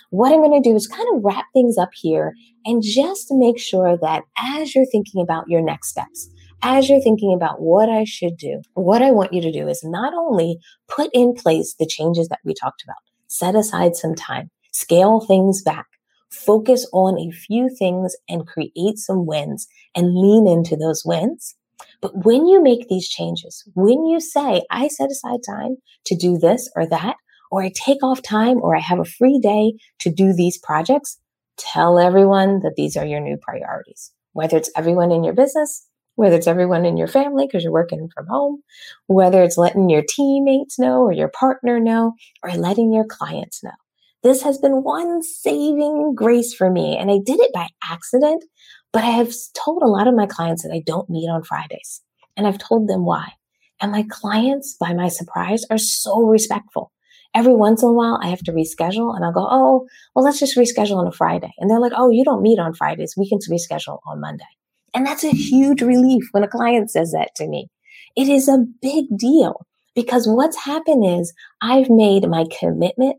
what 0.10 0.34
I'm 0.34 0.44
going 0.44 0.62
to 0.62 0.70
do 0.70 0.76
is 0.76 0.88
kind 0.88 1.08
of 1.14 1.24
wrap 1.24 1.46
things 1.54 1.78
up 1.78 1.92
here 1.94 2.34
and 2.66 2.84
just 2.84 3.28
make 3.32 3.60
sure 3.60 3.98
that 4.02 4.24
as 4.38 4.76
you're 4.76 4.86
thinking 4.86 5.22
about 5.22 5.46
your 5.48 5.62
next 5.62 5.90
steps, 5.90 6.30
as 6.62 6.90
you're 6.90 7.02
thinking 7.02 7.34
about 7.34 7.62
what 7.62 7.90
I 7.90 8.04
should 8.06 8.38
do, 8.38 8.62
what 8.74 9.02
I 9.02 9.12
want 9.12 9.34
you 9.34 9.42
to 9.42 9.52
do 9.52 9.68
is 9.68 9.84
not 9.84 10.14
only 10.14 10.58
put 10.88 11.10
in 11.14 11.34
place 11.34 11.76
the 11.78 11.86
changes 11.86 12.28
that 12.30 12.40
we 12.44 12.54
talked 12.54 12.84
about, 12.84 12.98
set 13.28 13.56
aside 13.56 13.96
some 13.96 14.16
time, 14.16 14.50
scale 14.72 15.20
things 15.20 15.62
back, 15.62 15.86
focus 16.32 16.88
on 16.92 17.20
a 17.20 17.32
few 17.32 17.70
things 17.70 18.16
and 18.28 18.48
create 18.48 18.98
some 18.98 19.26
wins 19.26 19.68
and 19.96 20.16
lean 20.16 20.48
into 20.48 20.76
those 20.76 21.04
wins. 21.06 21.56
But 22.02 22.26
when 22.26 22.46
you 22.48 22.62
make 22.62 22.88
these 22.88 23.10
changes, 23.10 23.64
when 23.74 24.06
you 24.06 24.20
say, 24.20 24.64
I 24.72 24.88
set 24.88 25.12
aside 25.12 25.40
time 25.48 25.78
to 26.06 26.16
do 26.16 26.38
this 26.38 26.70
or 26.76 26.86
that, 26.88 27.16
or 27.52 27.64
I 27.64 27.72
take 27.76 28.04
off 28.04 28.22
time 28.22 28.58
or 28.62 28.76
I 28.76 28.80
have 28.80 29.00
a 29.00 29.06
free 29.06 29.40
day 29.42 29.74
to 30.00 30.12
do 30.12 30.34
these 30.34 30.58
projects, 30.58 31.20
tell 31.58 32.00
everyone 32.00 32.60
that 32.62 32.74
these 32.76 32.98
are 32.98 33.06
your 33.06 33.22
new 33.22 33.38
priorities. 33.38 34.12
Whether 34.34 34.58
it's 34.58 34.72
everyone 34.76 35.12
in 35.12 35.24
your 35.24 35.34
business, 35.34 35.88
whether 36.16 36.36
it's 36.36 36.48
everyone 36.48 36.86
in 36.86 36.98
your 36.98 37.08
family 37.08 37.46
because 37.46 37.64
you're 37.64 37.74
working 37.74 38.10
from 38.14 38.28
home, 38.28 38.62
whether 39.08 39.44
it's 39.44 39.58
letting 39.58 39.90
your 39.90 40.04
teammates 40.08 40.80
know 40.80 41.02
or 41.02 41.12
your 41.12 41.30
partner 41.30 41.80
know, 41.80 42.14
or 42.44 42.52
letting 42.52 42.92
your 42.94 43.06
clients 43.06 43.64
know. 43.64 43.72
This 44.24 44.42
has 44.42 44.58
been 44.58 44.84
one 44.84 45.22
saving 45.22 46.16
grace 46.16 46.54
for 46.54 46.72
me. 46.72 46.98
And 46.98 47.12
I 47.12 47.20
did 47.24 47.40
it 47.40 47.52
by 47.54 47.68
accident, 47.84 48.44
but 48.96 49.04
I 49.04 49.10
have 49.10 49.34
told 49.54 49.84
a 49.84 49.88
lot 49.88 50.08
of 50.08 50.16
my 50.16 50.26
clients 50.26 50.64
that 50.64 50.72
I 50.74 50.82
don't 50.86 51.10
meet 51.10 51.28
on 51.28 51.44
Fridays. 51.44 52.02
And 52.38 52.48
I've 52.48 52.58
told 52.58 52.88
them 52.88 53.04
why. 53.04 53.34
And 53.82 53.92
my 53.92 54.06
clients, 54.10 54.78
by 54.80 54.94
my 54.94 55.10
surprise, 55.10 55.66
are 55.70 55.78
so 55.78 56.22
respectful. 56.22 56.94
Every 57.36 57.54
once 57.54 57.84
in 57.84 57.90
a 57.90 57.92
while, 57.92 58.18
I 58.24 58.30
have 58.30 58.40
to 58.44 58.54
reschedule 58.54 59.14
and 59.14 59.26
I'll 59.26 59.34
go, 59.34 59.46
Oh, 59.52 59.86
well, 60.16 60.24
let's 60.24 60.40
just 60.40 60.58
reschedule 60.58 60.96
on 60.96 61.08
a 61.08 61.12
Friday. 61.12 61.52
And 61.58 61.70
they're 61.70 61.82
like, 61.82 61.92
Oh, 61.94 62.10
you 62.10 62.24
don't 62.24 62.42
meet 62.42 62.58
on 62.58 62.74
Fridays. 62.74 63.16
We 63.18 63.28
can 63.28 63.40
reschedule 63.52 64.00
on 64.08 64.22
Monday. 64.22 64.46
And 64.94 65.06
that's 65.06 65.26
a 65.26 65.32
huge 65.32 65.82
relief 65.82 66.30
when 66.32 66.46
a 66.46 66.48
client 66.48 66.90
says 66.90 67.12
that 67.12 67.36
to 67.36 67.50
me. 67.50 67.68
It 68.16 68.30
is 68.30 68.48
a 68.48 68.64
big 68.82 69.08
deal 69.18 69.68
because 69.94 70.26
what's 70.26 70.64
happened 70.64 71.20
is 71.20 71.34
I've 71.62 71.90
made 71.90 72.30
my 72.30 72.46
commitment 72.62 73.18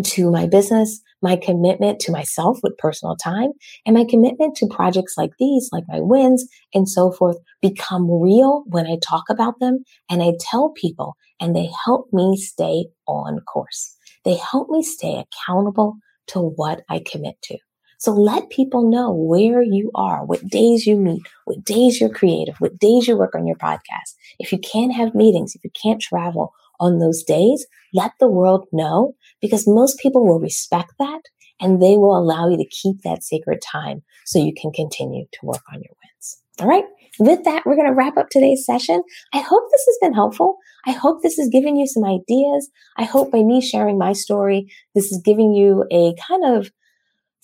to 0.00 0.30
my 0.30 0.46
business, 0.46 1.00
my 1.20 1.36
commitment 1.36 2.00
to 2.00 2.12
myself 2.12 2.58
with 2.62 2.76
personal 2.78 3.16
time, 3.16 3.52
and 3.86 3.96
my 3.96 4.04
commitment 4.04 4.56
to 4.56 4.66
projects 4.66 5.14
like 5.16 5.32
these, 5.38 5.68
like 5.72 5.84
my 5.88 6.00
wins 6.00 6.46
and 6.74 6.88
so 6.88 7.12
forth, 7.12 7.36
become 7.60 8.10
real 8.10 8.64
when 8.66 8.86
I 8.86 8.96
talk 9.02 9.24
about 9.28 9.60
them 9.60 9.84
and 10.10 10.22
I 10.22 10.32
tell 10.40 10.70
people, 10.70 11.16
and 11.40 11.54
they 11.54 11.68
help 11.84 12.08
me 12.12 12.36
stay 12.36 12.86
on 13.06 13.40
course. 13.40 13.94
They 14.24 14.36
help 14.36 14.70
me 14.70 14.82
stay 14.82 15.22
accountable 15.22 15.96
to 16.28 16.38
what 16.40 16.82
I 16.88 17.02
commit 17.04 17.40
to. 17.42 17.58
So 17.98 18.12
let 18.12 18.50
people 18.50 18.90
know 18.90 19.12
where 19.12 19.62
you 19.62 19.92
are, 19.94 20.24
what 20.24 20.44
days 20.48 20.88
you 20.88 20.96
meet, 20.96 21.22
what 21.44 21.62
days 21.62 22.00
you're 22.00 22.10
creative, 22.10 22.56
what 22.58 22.78
days 22.78 23.06
you 23.06 23.16
work 23.16 23.36
on 23.36 23.46
your 23.46 23.56
podcast. 23.56 24.16
If 24.40 24.50
you 24.50 24.58
can't 24.58 24.92
have 24.92 25.14
meetings, 25.14 25.54
if 25.54 25.62
you 25.62 25.70
can't 25.80 26.00
travel 26.00 26.52
on 26.82 26.98
those 26.98 27.22
days, 27.22 27.64
let 27.94 28.12
the 28.18 28.28
world 28.28 28.66
know 28.72 29.14
because 29.40 29.64
most 29.66 29.98
people 30.00 30.26
will 30.26 30.40
respect 30.40 30.92
that 30.98 31.20
and 31.60 31.80
they 31.80 31.96
will 31.96 32.18
allow 32.18 32.48
you 32.48 32.56
to 32.56 32.68
keep 32.68 32.96
that 33.02 33.22
sacred 33.22 33.60
time 33.62 34.02
so 34.26 34.38
you 34.38 34.52
can 34.60 34.72
continue 34.72 35.24
to 35.32 35.38
work 35.46 35.62
on 35.72 35.80
your 35.80 35.94
wins. 36.02 36.42
All 36.60 36.66
right. 36.66 36.84
With 37.18 37.44
that, 37.44 37.64
we're 37.64 37.76
going 37.76 37.88
to 37.88 37.94
wrap 37.94 38.16
up 38.16 38.30
today's 38.30 38.64
session. 38.66 39.02
I 39.32 39.38
hope 39.38 39.62
this 39.70 39.84
has 39.86 39.98
been 40.00 40.14
helpful. 40.14 40.56
I 40.86 40.92
hope 40.92 41.22
this 41.22 41.36
has 41.36 41.48
given 41.48 41.76
you 41.76 41.86
some 41.86 42.04
ideas. 42.04 42.68
I 42.96 43.04
hope 43.04 43.30
by 43.30 43.42
me 43.42 43.60
sharing 43.60 43.98
my 43.98 44.12
story, 44.12 44.66
this 44.94 45.12
is 45.12 45.22
giving 45.24 45.52
you 45.52 45.84
a 45.92 46.14
kind 46.26 46.56
of 46.56 46.70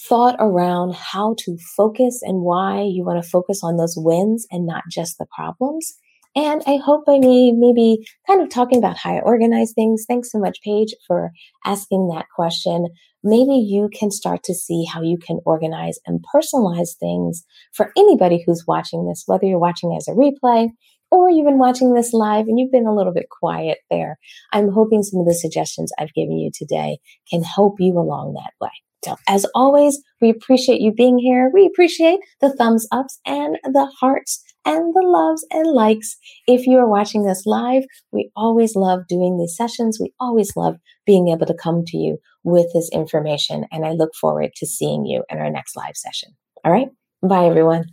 thought 0.00 0.36
around 0.38 0.94
how 0.94 1.34
to 1.38 1.56
focus 1.76 2.20
and 2.22 2.42
why 2.42 2.82
you 2.82 3.04
want 3.04 3.22
to 3.22 3.28
focus 3.28 3.60
on 3.62 3.76
those 3.76 3.94
wins 3.96 4.46
and 4.50 4.66
not 4.66 4.84
just 4.90 5.18
the 5.18 5.26
problems. 5.34 5.94
And 6.36 6.62
I 6.66 6.76
hope 6.76 7.04
by 7.06 7.18
me 7.18 7.52
maybe 7.52 8.06
kind 8.26 8.40
of 8.40 8.48
talking 8.48 8.78
about 8.78 8.96
how 8.96 9.14
I 9.16 9.20
organize 9.20 9.72
things. 9.72 10.04
Thanks 10.06 10.30
so 10.30 10.38
much, 10.38 10.58
Paige, 10.62 10.94
for 11.06 11.32
asking 11.64 12.08
that 12.08 12.26
question. 12.34 12.86
Maybe 13.24 13.54
you 13.54 13.90
can 13.92 14.10
start 14.10 14.44
to 14.44 14.54
see 14.54 14.84
how 14.84 15.02
you 15.02 15.18
can 15.18 15.40
organize 15.44 15.98
and 16.06 16.24
personalize 16.34 16.90
things 17.00 17.44
for 17.72 17.92
anybody 17.96 18.42
who's 18.46 18.64
watching 18.66 19.08
this, 19.08 19.24
whether 19.26 19.46
you're 19.46 19.58
watching 19.58 19.96
as 19.96 20.06
a 20.06 20.12
replay 20.12 20.68
or 21.10 21.30
you've 21.30 21.46
been 21.46 21.58
watching 21.58 21.94
this 21.94 22.12
live 22.12 22.46
and 22.46 22.58
you've 22.58 22.72
been 22.72 22.86
a 22.86 22.94
little 22.94 23.12
bit 23.12 23.28
quiet 23.30 23.78
there. 23.90 24.18
I'm 24.52 24.70
hoping 24.70 25.02
some 25.02 25.20
of 25.20 25.26
the 25.26 25.34
suggestions 25.34 25.90
I've 25.98 26.14
given 26.14 26.38
you 26.38 26.50
today 26.54 26.98
can 27.30 27.42
help 27.42 27.76
you 27.78 27.98
along 27.98 28.34
that 28.34 28.52
way. 28.60 28.70
So, 29.04 29.16
as 29.28 29.46
always, 29.54 30.00
we 30.20 30.28
appreciate 30.28 30.80
you 30.80 30.92
being 30.92 31.18
here. 31.18 31.50
We 31.54 31.66
appreciate 31.66 32.18
the 32.40 32.54
thumbs 32.54 32.86
ups 32.90 33.20
and 33.24 33.56
the 33.64 33.90
hearts 34.00 34.42
and 34.68 34.94
the 34.94 35.02
loves 35.02 35.46
and 35.50 35.66
likes. 35.72 36.16
If 36.46 36.66
you 36.66 36.76
are 36.78 36.88
watching 36.88 37.24
this 37.24 37.46
live, 37.46 37.84
we 38.12 38.30
always 38.36 38.76
love 38.76 39.00
doing 39.08 39.38
these 39.38 39.56
sessions. 39.56 39.98
We 40.00 40.12
always 40.20 40.54
love 40.56 40.76
being 41.06 41.28
able 41.28 41.46
to 41.46 41.54
come 41.54 41.84
to 41.86 41.96
you 41.96 42.18
with 42.44 42.66
this 42.74 42.90
information. 42.92 43.64
And 43.72 43.86
I 43.86 43.92
look 43.92 44.14
forward 44.14 44.50
to 44.56 44.66
seeing 44.66 45.06
you 45.06 45.24
in 45.30 45.38
our 45.38 45.50
next 45.50 45.74
live 45.74 45.96
session. 45.96 46.36
All 46.64 46.72
right. 46.72 46.88
Bye, 47.22 47.46
everyone. 47.46 47.86